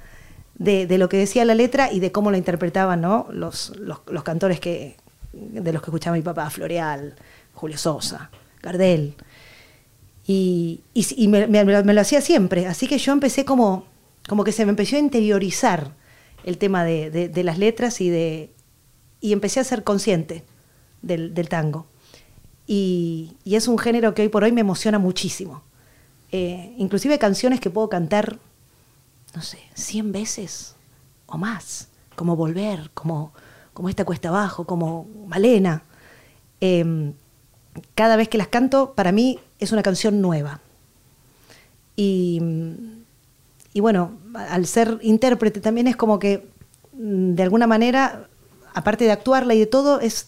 de, 0.56 0.86
de 0.86 0.98
lo 0.98 1.08
que 1.08 1.16
decía 1.18 1.44
la 1.44 1.54
letra 1.54 1.90
y 1.92 2.00
de 2.00 2.12
cómo 2.12 2.30
la 2.30 2.38
interpretaban, 2.38 3.00
¿no? 3.00 3.26
Los, 3.30 3.76
los, 3.78 3.98
los 4.06 4.22
cantores 4.22 4.60
que, 4.60 4.96
de 5.32 5.72
los 5.72 5.82
que 5.82 5.90
escuchaba 5.90 6.16
mi 6.16 6.22
papá, 6.22 6.48
Floreal, 6.50 7.14
Julio 7.54 7.76
Sosa, 7.78 8.30
Gardel. 8.62 9.14
Y, 10.26 10.80
me, 11.28 11.64
lo 11.64 12.00
hacía 12.00 12.20
siempre. 12.20 12.66
Así 12.66 12.86
que 12.86 12.98
yo 12.98 13.12
empecé 13.12 13.44
como, 13.44 13.84
como 14.28 14.44
que 14.44 14.52
se 14.52 14.64
me 14.64 14.70
empezó 14.70 14.96
a 14.96 15.00
interiorizar 15.00 15.92
el 16.44 16.58
tema 16.58 16.84
de, 16.84 17.42
las 17.44 17.58
letras 17.58 18.00
y, 18.00 18.08
de, 18.08 18.50
y 19.20 19.32
empecé 19.32 19.60
a 19.60 19.64
ser 19.64 19.84
consciente 19.84 20.44
del, 21.02 21.48
tango. 21.48 21.86
Y, 22.66 23.36
es 23.44 23.68
un 23.68 23.78
género 23.78 24.14
que 24.14 24.22
hoy 24.22 24.28
por 24.28 24.44
hoy 24.44 24.52
me 24.52 24.62
emociona 24.62 24.98
muchísimo. 24.98 25.62
Eh, 26.32 26.74
inclusive 26.78 27.18
canciones 27.18 27.60
que 27.60 27.70
puedo 27.70 27.88
cantar, 27.88 28.38
no 29.34 29.42
sé, 29.42 29.58
100 29.74 30.10
veces 30.10 30.74
o 31.26 31.38
más, 31.38 31.88
como 32.16 32.34
Volver, 32.34 32.90
como, 32.94 33.32
como 33.72 33.88
esta 33.88 34.04
Cuesta 34.04 34.30
Abajo, 34.30 34.64
como 34.64 35.06
Malena. 35.28 35.82
Eh, 36.60 37.12
cada 37.94 38.16
vez 38.16 38.28
que 38.28 38.38
las 38.38 38.48
canto, 38.48 38.94
para 38.94 39.12
mí 39.12 39.38
es 39.64 39.72
una 39.72 39.82
canción 39.82 40.20
nueva. 40.20 40.60
Y, 41.96 42.40
y 43.72 43.80
bueno, 43.80 44.12
al 44.34 44.66
ser 44.66 44.98
intérprete 45.02 45.60
también 45.60 45.86
es 45.86 45.96
como 45.96 46.18
que, 46.18 46.46
mm, 46.92 47.34
de 47.34 47.42
alguna 47.42 47.66
manera, 47.66 48.28
aparte 48.74 49.04
de 49.04 49.12
actuarla 49.12 49.54
y 49.54 49.60
de 49.60 49.66
todo, 49.66 50.00
es, 50.00 50.26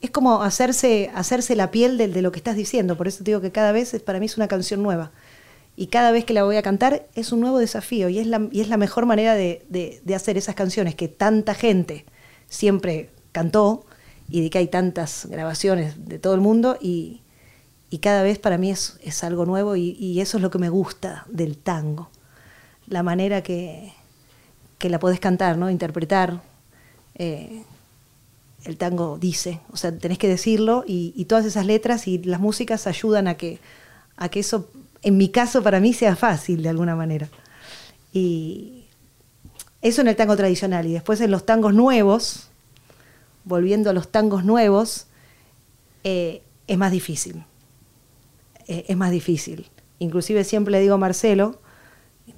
es 0.00 0.10
como 0.10 0.42
hacerse, 0.42 1.10
hacerse 1.14 1.54
la 1.56 1.70
piel 1.70 1.98
de, 1.98 2.08
de 2.08 2.22
lo 2.22 2.32
que 2.32 2.38
estás 2.38 2.56
diciendo. 2.56 2.96
Por 2.96 3.08
eso 3.08 3.18
te 3.18 3.24
digo 3.30 3.40
que 3.40 3.52
cada 3.52 3.72
vez 3.72 3.94
es, 3.94 4.02
para 4.02 4.18
mí 4.20 4.26
es 4.26 4.36
una 4.36 4.48
canción 4.48 4.82
nueva. 4.82 5.10
Y 5.76 5.86
cada 5.86 6.10
vez 6.12 6.24
que 6.26 6.34
la 6.34 6.44
voy 6.44 6.56
a 6.56 6.62
cantar 6.62 7.06
es 7.14 7.32
un 7.32 7.40
nuevo 7.40 7.58
desafío 7.58 8.08
y 8.10 8.18
es 8.18 8.26
la, 8.26 8.46
y 8.50 8.60
es 8.60 8.68
la 8.68 8.76
mejor 8.76 9.06
manera 9.06 9.34
de, 9.34 9.64
de- 9.70 10.00
de 10.04 10.14
hacer 10.14 10.36
esas 10.36 10.54
canciones 10.54 10.94
que 10.94 11.08
tanta 11.08 11.54
gente 11.54 12.04
siempre 12.48 13.08
cantó 13.32 13.86
y 14.28 14.42
de 14.42 14.50
que 14.50 14.58
hay 14.58 14.66
tantas 14.68 15.26
grabaciones 15.30 15.94
de 16.06 16.18
todo 16.18 16.34
el 16.34 16.40
mundo 16.42 16.76
y, 16.80 17.22
y 17.92 17.98
cada 17.98 18.22
vez 18.22 18.38
para 18.38 18.56
mí 18.56 18.70
es, 18.70 18.98
es 19.02 19.22
algo 19.22 19.44
nuevo 19.44 19.76
y, 19.76 20.18
eso 20.18 20.38
es 20.38 20.42
lo 20.42 20.50
que 20.50 20.58
me 20.58 20.70
gusta 20.70 21.26
del 21.28 21.58
tango. 21.58 22.08
La 22.86 23.02
manera 23.02 23.42
que, 23.42 23.92
que 24.78 24.88
la 24.88 24.98
podés 24.98 25.20
cantar, 25.20 25.58
¿no? 25.58 25.68
Interpretar. 25.68 26.40
eh, 27.16 27.64
el 28.64 28.78
tango 28.78 29.18
dice, 29.18 29.60
o 29.72 29.76
sea, 29.76 29.94
tenés 29.98 30.16
que 30.16 30.28
decirlo 30.28 30.84
y, 30.86 31.12
y 31.16 31.26
todas 31.26 31.44
esas 31.44 31.66
letras 31.66 32.08
y 32.08 32.16
las 32.18 32.40
músicas 32.40 32.86
ayudan 32.86 33.28
a 33.28 33.34
que, 33.34 33.58
a 34.16 34.30
que 34.30 34.40
eso, 34.40 34.70
en 35.02 35.18
mi 35.18 35.28
caso, 35.28 35.62
para 35.62 35.78
mí 35.78 35.92
sea 35.92 36.16
fácil 36.16 36.62
de 36.62 36.70
alguna 36.70 36.96
manera. 36.96 37.28
Y 38.14 38.84
eso 39.82 40.00
en 40.00 40.08
el 40.08 40.16
tango 40.16 40.34
tradicional. 40.34 40.86
Y 40.86 40.94
después 40.94 41.20
en 41.20 41.30
los 41.30 41.44
tangos 41.44 41.74
nuevos, 41.74 42.48
volviendo 43.44 43.90
a 43.90 43.92
los 43.92 44.10
tangos 44.10 44.46
nuevos, 44.46 45.08
eh, 46.04 46.40
es 46.66 46.78
más 46.78 46.90
difícil. 46.90 47.44
Eh, 48.72 48.86
es 48.88 48.96
más 48.96 49.10
difícil. 49.10 49.68
Inclusive 49.98 50.44
siempre 50.44 50.72
le 50.72 50.80
digo 50.80 50.94
a 50.94 50.96
Marcelo, 50.96 51.60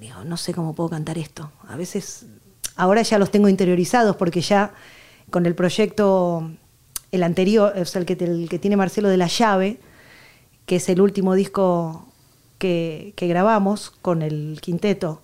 digo, 0.00 0.24
no 0.24 0.36
sé 0.36 0.52
cómo 0.52 0.74
puedo 0.74 0.90
cantar 0.90 1.16
esto. 1.16 1.52
A 1.68 1.76
veces, 1.76 2.26
ahora 2.74 3.02
ya 3.02 3.18
los 3.20 3.30
tengo 3.30 3.48
interiorizados 3.48 4.16
porque 4.16 4.40
ya 4.40 4.74
con 5.30 5.46
el 5.46 5.54
proyecto, 5.54 6.50
el 7.12 7.22
anterior, 7.22 7.72
o 7.78 7.84
sea, 7.84 8.00
el 8.00 8.06
que, 8.06 8.14
el 8.24 8.48
que 8.48 8.58
tiene 8.58 8.76
Marcelo 8.76 9.08
de 9.08 9.16
la 9.16 9.28
llave, 9.28 9.78
que 10.66 10.76
es 10.76 10.88
el 10.88 11.00
último 11.00 11.34
disco 11.36 12.08
que, 12.58 13.14
grabamos 13.16 13.90
con 14.02 14.20
el 14.22 14.58
quinteto 14.60 15.22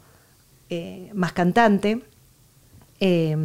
eh, 0.68 1.10
más 1.12 1.32
cantante, 1.32 2.04
eh, 3.00 3.36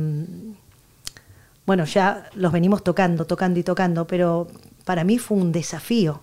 bueno, 1.65 1.85
ya 1.85 2.29
los 2.35 2.51
venimos 2.51 2.83
tocando, 2.83 3.25
tocando 3.25 3.59
y 3.59 3.63
tocando, 3.63 4.05
pero 4.05 4.49
para 4.83 5.03
mí 5.03 5.17
fue 5.17 5.37
un 5.37 5.51
desafío 5.51 6.21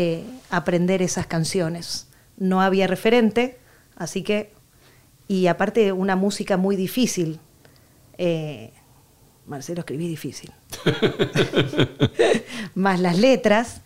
eh, 0.00 0.22
aprender 0.50 1.02
esas 1.02 1.26
canciones. 1.26 2.06
No 2.36 2.62
había 2.62 2.86
referente, 2.86 3.58
así 3.96 4.22
que, 4.22 4.52
y 5.26 5.48
aparte 5.48 5.90
una 5.92 6.14
música 6.14 6.56
muy 6.56 6.76
difícil. 6.76 7.40
Eh, 8.16 8.70
Marcelo 9.46 9.80
escribí 9.80 10.06
difícil. 10.08 10.52
Más 12.74 13.00
las 13.00 13.18
letras. 13.18 13.80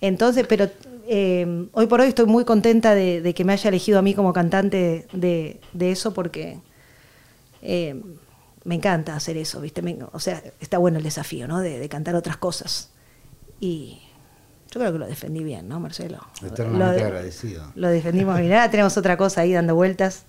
Entonces, 0.00 0.46
pero 0.48 0.70
eh, 1.08 1.66
hoy 1.72 1.86
por 1.86 2.00
hoy 2.00 2.08
estoy 2.08 2.26
muy 2.26 2.44
contenta 2.44 2.94
de, 2.94 3.20
de 3.20 3.34
que 3.34 3.44
me 3.44 3.52
haya 3.52 3.68
elegido 3.68 3.98
a 3.98 4.02
mí 4.02 4.14
como 4.14 4.32
cantante 4.32 5.06
de, 5.12 5.60
de 5.72 5.90
eso 5.90 6.14
porque 6.14 6.58
eh, 7.62 8.00
me 8.64 8.74
encanta 8.76 9.16
hacer 9.16 9.36
eso, 9.36 9.60
¿viste? 9.60 9.82
Me- 9.82 9.98
o 10.12 10.20
sea, 10.20 10.42
está 10.60 10.78
bueno 10.78 10.98
el 10.98 11.04
desafío, 11.04 11.48
¿no? 11.48 11.60
De, 11.60 11.78
de 11.78 11.88
cantar 11.88 12.14
otras 12.14 12.36
cosas. 12.36 12.90
Y 13.60 14.00
yo 14.70 14.80
creo 14.80 14.92
que 14.92 14.98
lo 14.98 15.06
defendí 15.06 15.42
bien, 15.44 15.68
¿no, 15.68 15.80
Marcelo? 15.80 16.18
Eternamente 16.44 17.00
Lo- 17.00 17.06
agradecido. 17.06 17.72
Lo 17.74 17.88
defendimos 17.88 18.38
bien. 18.38 18.52
Ahora 18.52 18.70
tenemos 18.70 18.96
otra 18.96 19.16
cosa 19.16 19.40
ahí 19.42 19.52
dando 19.52 19.74
vueltas. 19.74 20.24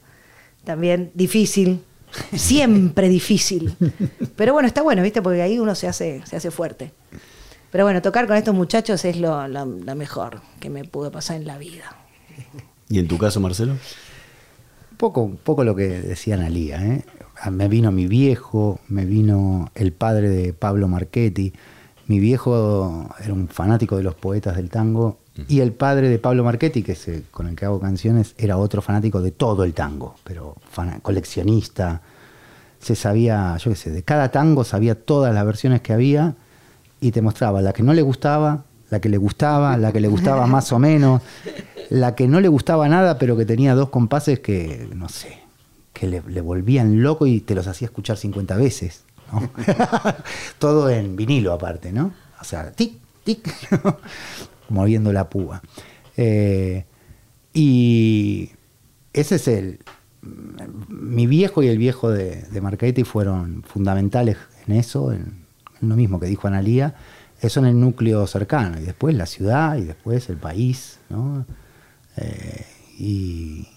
También 0.63 1.11
difícil. 1.13 1.83
Siempre 2.35 3.07
difícil. 3.09 3.75
Pero 4.35 4.53
bueno, 4.53 4.67
está 4.67 4.81
bueno, 4.81 5.01
¿viste? 5.03 5.21
Porque 5.21 5.41
ahí 5.41 5.59
uno 5.59 5.75
se 5.75 5.87
hace, 5.87 6.21
se 6.25 6.35
hace 6.37 6.51
fuerte. 6.51 6.91
Pero 7.71 7.83
bueno, 7.83 8.01
tocar 8.01 8.25
con 8.27 8.35
estos 8.35 8.55
muchachos 8.55 9.05
es 9.05 9.17
lo, 9.19 9.47
lo- 9.47 9.65
lo 9.65 9.95
mejor 9.95 10.41
que 10.59 10.69
me 10.69 10.83
pudo 10.85 11.11
pasar 11.11 11.35
en 11.37 11.45
la 11.45 11.57
vida. 11.57 11.95
¿Y 12.89 12.97
en 12.99 13.07
tu 13.07 13.17
caso, 13.17 13.39
Marcelo? 13.39 13.73
Un 13.73 14.97
poco, 14.97 15.21
un 15.21 15.37
poco 15.37 15.63
lo 15.63 15.75
que 15.75 15.87
decía 15.87 16.35
Analía, 16.35 16.83
¿eh? 16.83 17.05
Ah, 17.41 17.51
Me 17.51 17.67
vino 17.67 17.91
mi 17.91 18.07
viejo, 18.07 18.79
me 18.89 19.05
vino 19.05 19.71
el 19.75 19.93
padre 19.93 20.29
de 20.29 20.51
Pablo 20.53 20.87
Marchetti. 20.87 21.53
Mi 22.09 22.19
viejo 22.19 23.07
era 23.23 23.33
un 23.33 23.47
fanático 23.47 23.95
de 23.95 24.03
los 24.03 24.15
poetas 24.15 24.55
del 24.57 24.69
tango 24.69 25.19
y 25.47 25.61
el 25.61 25.71
padre 25.71 26.09
de 26.09 26.19
Pablo 26.19 26.43
Marchetti, 26.43 26.83
que 26.83 26.91
es 26.91 27.07
el- 27.07 27.23
con 27.31 27.47
el 27.47 27.55
que 27.55 27.63
hago 27.65 27.79
canciones, 27.79 28.35
era 28.37 28.57
otro 28.57 28.81
fanático 28.81 29.21
de 29.21 29.31
todo 29.31 29.63
el 29.63 29.73
tango, 29.73 30.15
pero 30.25 30.55
fana- 30.69 30.99
coleccionista. 31.01 32.01
Se 32.81 32.95
sabía, 32.95 33.55
yo 33.57 33.71
qué 33.71 33.77
sé, 33.77 33.91
de 33.91 34.03
cada 34.03 34.31
tango 34.31 34.63
sabía 34.65 34.95
todas 34.95 35.33
las 35.33 35.45
versiones 35.45 35.79
que 35.81 35.93
había 35.93 36.35
y 36.99 37.11
te 37.11 37.21
mostraba 37.21 37.61
la 37.61 37.71
que 37.73 37.83
no 37.83 37.93
le 37.93 38.01
gustaba, 38.01 38.65
la 38.89 38.99
que 38.99 39.07
le 39.07 39.17
gustaba, 39.17 39.77
la 39.77 39.91
que 39.93 39.99
le 40.01 40.07
gustaba 40.09 40.45
más 40.47 40.73
o 40.73 40.79
menos, 40.79 41.21
la 41.89 42.15
que 42.15 42.27
no 42.27 42.41
le 42.41 42.47
gustaba 42.49 42.89
nada, 42.89 43.17
pero 43.19 43.37
que 43.37 43.45
tenía 43.45 43.75
dos 43.75 43.89
compases 43.89 44.39
que, 44.39 44.89
no 44.95 45.07
sé, 45.09 45.37
que 45.93 46.07
le, 46.07 46.21
le 46.27 46.41
volvían 46.41 47.01
loco 47.03 47.27
y 47.27 47.39
te 47.39 47.53
los 47.55 47.67
hacía 47.67 47.85
escuchar 47.85 48.17
50 48.17 48.57
veces. 48.57 49.03
Todo 50.59 50.89
en 50.89 51.15
vinilo 51.15 51.53
aparte, 51.53 51.91
¿no? 51.91 52.13
O 52.39 52.43
sea, 52.43 52.71
tic, 52.71 52.93
tic, 53.23 53.47
moviendo 54.69 55.11
la 55.13 55.29
púa. 55.29 55.61
Eh, 56.17 56.85
y 57.53 58.51
ese 59.13 59.35
es 59.35 59.47
el... 59.47 59.79
Mi 60.89 61.27
viejo 61.27 61.63
y 61.63 61.67
el 61.67 61.77
viejo 61.77 62.11
de, 62.11 62.43
de 62.43 63.05
fueron 63.05 63.63
fundamentales 63.63 64.37
en 64.67 64.75
eso, 64.75 65.13
en, 65.13 65.45
lo 65.81 65.95
mismo 65.95 66.19
que 66.19 66.27
dijo 66.27 66.47
Analía, 66.47 66.95
eso 67.41 67.59
en 67.61 67.67
el 67.67 67.79
núcleo 67.79 68.27
cercano, 68.27 68.79
y 68.79 68.83
después 68.83 69.15
la 69.15 69.25
ciudad, 69.25 69.77
y 69.77 69.83
después 69.83 70.29
el 70.29 70.37
país, 70.37 70.99
¿no? 71.09 71.45
Eh, 72.17 72.65
y, 72.97 73.67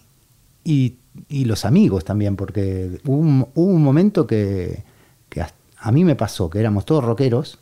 y, 0.64 1.44
los 1.44 1.64
amigos 1.64 2.04
también, 2.04 2.34
porque 2.36 3.00
hubo 3.04 3.50
un, 3.54 3.82
momento 3.82 4.26
que, 4.26 4.82
a 5.82 5.90
mí 5.90 6.04
me 6.04 6.14
pasó, 6.14 6.48
que 6.48 6.60
éramos 6.60 6.84
todos 6.86 7.04
rockeros, 7.04 7.58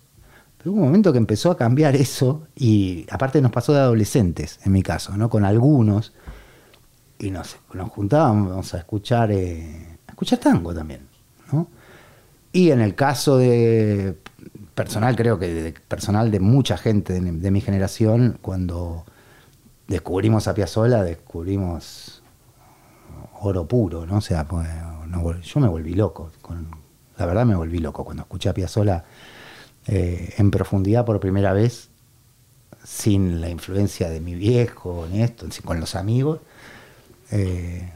pero 0.58 0.72
hubo 0.72 0.80
un 0.80 0.86
momento 0.86 1.10
que 1.10 1.18
empezó 1.18 1.50
a 1.50 1.56
cambiar 1.56 1.96
eso, 1.96 2.46
y 2.54 3.06
aparte 3.10 3.40
nos 3.40 3.50
pasó 3.50 3.72
de 3.72 3.80
adolescentes, 3.80 4.60
en 4.64 4.72
mi 4.72 4.82
caso, 4.82 5.16
¿no? 5.16 5.30
Con 5.30 5.44
algunos, 5.44 6.12
y 7.18 7.30
nos, 7.30 7.56
nos 7.72 7.90
juntábamos 7.90 8.74
a 8.74 8.78
escuchar, 8.78 9.32
eh, 9.32 9.98
a 10.06 10.10
escuchar 10.12 10.38
tango 10.38 10.74
también, 10.74 11.08
¿no? 11.50 11.66
Y 12.52 12.70
en 12.70 12.80
el 12.80 12.94
caso 12.94 13.38
de 13.38 14.18
personal, 14.74 15.16
creo 15.16 15.38
que 15.38 15.52
de, 15.52 15.72
personal 15.72 16.30
de 16.30 16.40
mucha 16.40 16.76
gente 16.76 17.20
de, 17.20 17.50
mi 17.50 17.60
generación, 17.60 18.38
cuando 18.42 19.04
descubrimos 19.88 20.46
a 20.46 20.54
Piazzolla, 20.54 21.02
descubrimos 21.02 22.22
oro 23.40 23.66
puro, 23.66 24.04
¿no? 24.04 24.18
O 24.18 24.20
sea, 24.20 24.46
pues, 24.46 24.68
yo 25.42 25.60
me 25.60 25.68
volví 25.68 25.94
loco. 25.94 26.32
Con, 26.42 26.79
la 27.20 27.26
verdad 27.26 27.44
me 27.44 27.54
volví 27.54 27.78
loco 27.78 28.02
cuando 28.02 28.22
escuché 28.22 28.48
a 28.48 28.54
Piazzolla 28.54 29.04
eh, 29.86 30.34
en 30.38 30.50
profundidad 30.50 31.04
por 31.04 31.20
primera 31.20 31.52
vez, 31.52 31.90
sin 32.82 33.42
la 33.42 33.50
influencia 33.50 34.08
de 34.08 34.20
mi 34.20 34.34
viejo, 34.34 35.06
ni 35.12 35.22
esto, 35.22 35.46
con 35.62 35.80
los 35.80 35.94
amigos. 35.94 36.40
eh, 37.30 37.92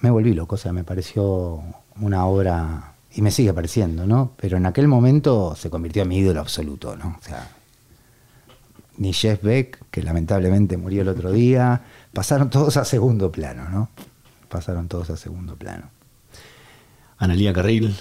me 0.00 0.10
volví 0.10 0.34
loco, 0.34 0.54
o 0.54 0.58
sea, 0.58 0.72
me 0.72 0.84
pareció 0.84 1.62
una 2.00 2.26
obra, 2.26 2.94
y 3.12 3.22
me 3.22 3.30
sigue 3.30 3.52
pareciendo, 3.52 4.06
¿no? 4.06 4.32
Pero 4.36 4.56
en 4.56 4.66
aquel 4.66 4.88
momento 4.88 5.54
se 5.56 5.68
convirtió 5.68 6.02
en 6.02 6.08
mi 6.08 6.18
ídolo 6.18 6.40
absoluto, 6.40 6.96
¿no? 6.96 7.16
O 7.20 7.24
sea, 7.24 7.48
ni 8.98 9.12
Jeff 9.12 9.42
Beck, 9.42 9.84
que 9.90 10.02
lamentablemente 10.02 10.76
murió 10.76 11.02
el 11.02 11.08
otro 11.08 11.32
día, 11.32 11.82
pasaron 12.12 12.50
todos 12.50 12.76
a 12.76 12.84
segundo 12.84 13.32
plano, 13.32 13.68
¿no? 13.68 13.90
Pasaron 14.48 14.88
todos 14.88 15.10
a 15.10 15.16
segundo 15.16 15.56
plano. 15.56 15.90
Analía 17.18 17.52
Carril, 17.52 17.94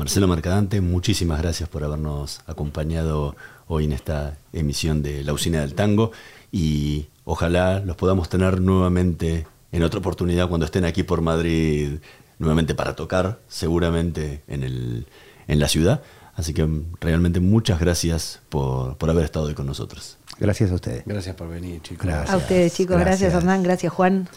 Marcelo 0.00 0.28
Mercadante, 0.28 0.80
muchísimas 0.80 1.42
gracias 1.42 1.68
por 1.68 1.84
habernos 1.84 2.40
acompañado 2.46 3.36
hoy 3.66 3.84
en 3.84 3.92
esta 3.92 4.38
emisión 4.50 5.02
de 5.02 5.22
La 5.22 5.34
Usina 5.34 5.60
del 5.60 5.74
Tango 5.74 6.10
y 6.50 7.08
ojalá 7.26 7.80
los 7.80 7.96
podamos 7.96 8.30
tener 8.30 8.62
nuevamente 8.62 9.46
en 9.72 9.82
otra 9.82 10.00
oportunidad 10.00 10.48
cuando 10.48 10.64
estén 10.64 10.86
aquí 10.86 11.02
por 11.02 11.20
Madrid, 11.20 11.98
nuevamente 12.38 12.74
para 12.74 12.96
tocar, 12.96 13.40
seguramente 13.46 14.42
en, 14.48 14.62
el, 14.62 15.06
en 15.46 15.60
la 15.60 15.68
ciudad. 15.68 16.00
Así 16.34 16.54
que 16.54 16.66
realmente 16.98 17.40
muchas 17.40 17.78
gracias 17.78 18.40
por, 18.48 18.96
por 18.96 19.10
haber 19.10 19.26
estado 19.26 19.48
hoy 19.48 19.54
con 19.54 19.66
nosotros. 19.66 20.16
Gracias 20.38 20.70
a 20.70 20.76
ustedes. 20.76 21.02
Gracias 21.04 21.36
por 21.36 21.50
venir, 21.50 21.82
chicos. 21.82 22.06
Gracias. 22.06 22.30
A 22.30 22.38
ustedes, 22.38 22.72
chicos. 22.72 22.96
Gracias, 22.96 23.20
Gracias. 23.20 23.42
Hernán. 23.42 23.62
Gracias, 23.62 23.92
Juan. 23.92 24.30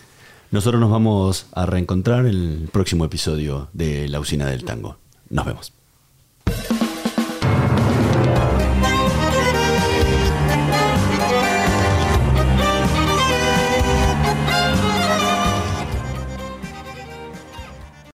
Nosotros 0.51 0.81
nos 0.81 0.91
vamos 0.91 1.45
a 1.53 1.65
reencontrar 1.65 2.25
en 2.25 2.35
el 2.35 2.69
próximo 2.69 3.05
episodio 3.05 3.69
de 3.71 4.09
La 4.09 4.19
Usina 4.19 4.45
del 4.45 4.65
Tango. 4.65 4.97
Nos 5.33 5.45
vemos. 5.45 5.82